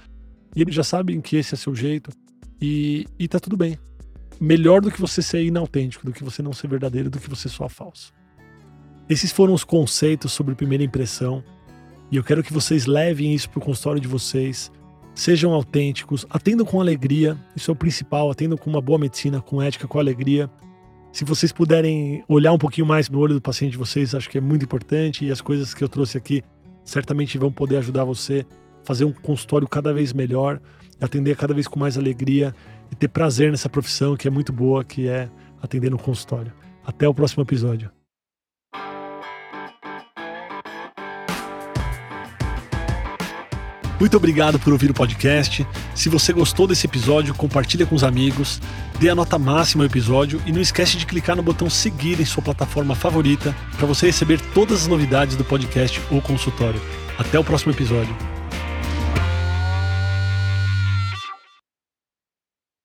e 0.54 0.62
eles 0.62 0.74
já 0.74 0.84
sabem 0.84 1.20
que 1.20 1.36
esse 1.36 1.54
é 1.54 1.58
seu 1.58 1.74
jeito 1.74 2.10
e, 2.60 3.06
e 3.18 3.28
tá 3.28 3.38
tudo 3.38 3.56
bem. 3.56 3.78
Melhor 4.40 4.80
do 4.80 4.90
que 4.90 5.00
você 5.00 5.20
ser 5.20 5.44
inautêntico, 5.44 6.06
do 6.06 6.12
que 6.12 6.24
você 6.24 6.42
não 6.42 6.52
ser 6.52 6.68
verdadeiro, 6.68 7.10
do 7.10 7.18
que 7.18 7.28
você 7.28 7.48
soar 7.48 7.68
falso. 7.68 8.12
Esses 9.10 9.32
foram 9.32 9.52
os 9.52 9.64
conceitos 9.64 10.30
sobre 10.30 10.54
primeira 10.54 10.84
impressão 10.84 11.42
e 12.12 12.16
eu 12.16 12.22
quero 12.22 12.44
que 12.44 12.52
vocês 12.52 12.86
levem 12.86 13.34
isso 13.34 13.50
para 13.50 13.58
o 13.58 13.62
consultório 13.62 14.00
de 14.00 14.06
vocês. 14.06 14.70
Sejam 15.16 15.52
autênticos, 15.52 16.24
atendam 16.30 16.64
com 16.64 16.80
alegria, 16.80 17.36
isso 17.56 17.72
é 17.72 17.74
o 17.74 17.76
principal, 17.76 18.30
atendam 18.30 18.56
com 18.56 18.70
uma 18.70 18.80
boa 18.80 19.00
medicina, 19.00 19.40
com 19.40 19.60
ética, 19.60 19.88
com 19.88 19.98
alegria. 19.98 20.48
Se 21.10 21.24
vocês 21.24 21.50
puderem 21.50 22.22
olhar 22.28 22.52
um 22.52 22.58
pouquinho 22.58 22.86
mais 22.86 23.10
no 23.10 23.18
olho 23.18 23.34
do 23.34 23.40
paciente 23.40 23.72
de 23.72 23.78
vocês, 23.78 24.14
acho 24.14 24.30
que 24.30 24.38
é 24.38 24.40
muito 24.40 24.64
importante 24.64 25.24
e 25.24 25.32
as 25.32 25.40
coisas 25.40 25.74
que 25.74 25.82
eu 25.82 25.88
trouxe 25.88 26.16
aqui 26.16 26.40
certamente 26.84 27.36
vão 27.36 27.50
poder 27.50 27.78
ajudar 27.78 28.04
você 28.04 28.46
a 28.80 28.86
fazer 28.86 29.04
um 29.04 29.12
consultório 29.12 29.66
cada 29.66 29.92
vez 29.92 30.12
melhor, 30.12 30.60
atender 31.00 31.36
cada 31.36 31.52
vez 31.52 31.66
com 31.66 31.80
mais 31.80 31.98
alegria 31.98 32.54
e 32.92 32.94
ter 32.94 33.08
prazer 33.08 33.50
nessa 33.50 33.68
profissão 33.68 34.16
que 34.16 34.28
é 34.28 34.30
muito 34.30 34.52
boa, 34.52 34.84
que 34.84 35.08
é 35.08 35.28
atender 35.60 35.90
no 35.90 35.98
consultório. 35.98 36.52
Até 36.86 37.08
o 37.08 37.12
próximo 37.12 37.42
episódio. 37.42 37.90
Muito 44.00 44.16
obrigado 44.16 44.58
por 44.58 44.72
ouvir 44.72 44.90
o 44.90 44.94
podcast. 44.94 45.66
Se 45.94 46.08
você 46.08 46.32
gostou 46.32 46.66
desse 46.66 46.86
episódio, 46.86 47.34
compartilha 47.34 47.84
com 47.84 47.94
os 47.94 48.02
amigos, 48.02 48.58
dê 48.98 49.10
a 49.10 49.14
nota 49.14 49.38
máxima 49.38 49.84
ao 49.84 49.86
episódio 49.86 50.40
e 50.46 50.52
não 50.52 50.60
esquece 50.60 50.96
de 50.96 51.04
clicar 51.04 51.36
no 51.36 51.42
botão 51.42 51.68
seguir 51.68 52.18
em 52.18 52.24
sua 52.24 52.42
plataforma 52.42 52.94
favorita 52.94 53.54
para 53.76 53.86
você 53.86 54.06
receber 54.06 54.40
todas 54.54 54.82
as 54.82 54.86
novidades 54.86 55.36
do 55.36 55.44
podcast 55.44 56.00
ou 56.10 56.22
consultório. 56.22 56.80
Até 57.18 57.38
o 57.38 57.44
próximo 57.44 57.72
episódio. 57.72 58.39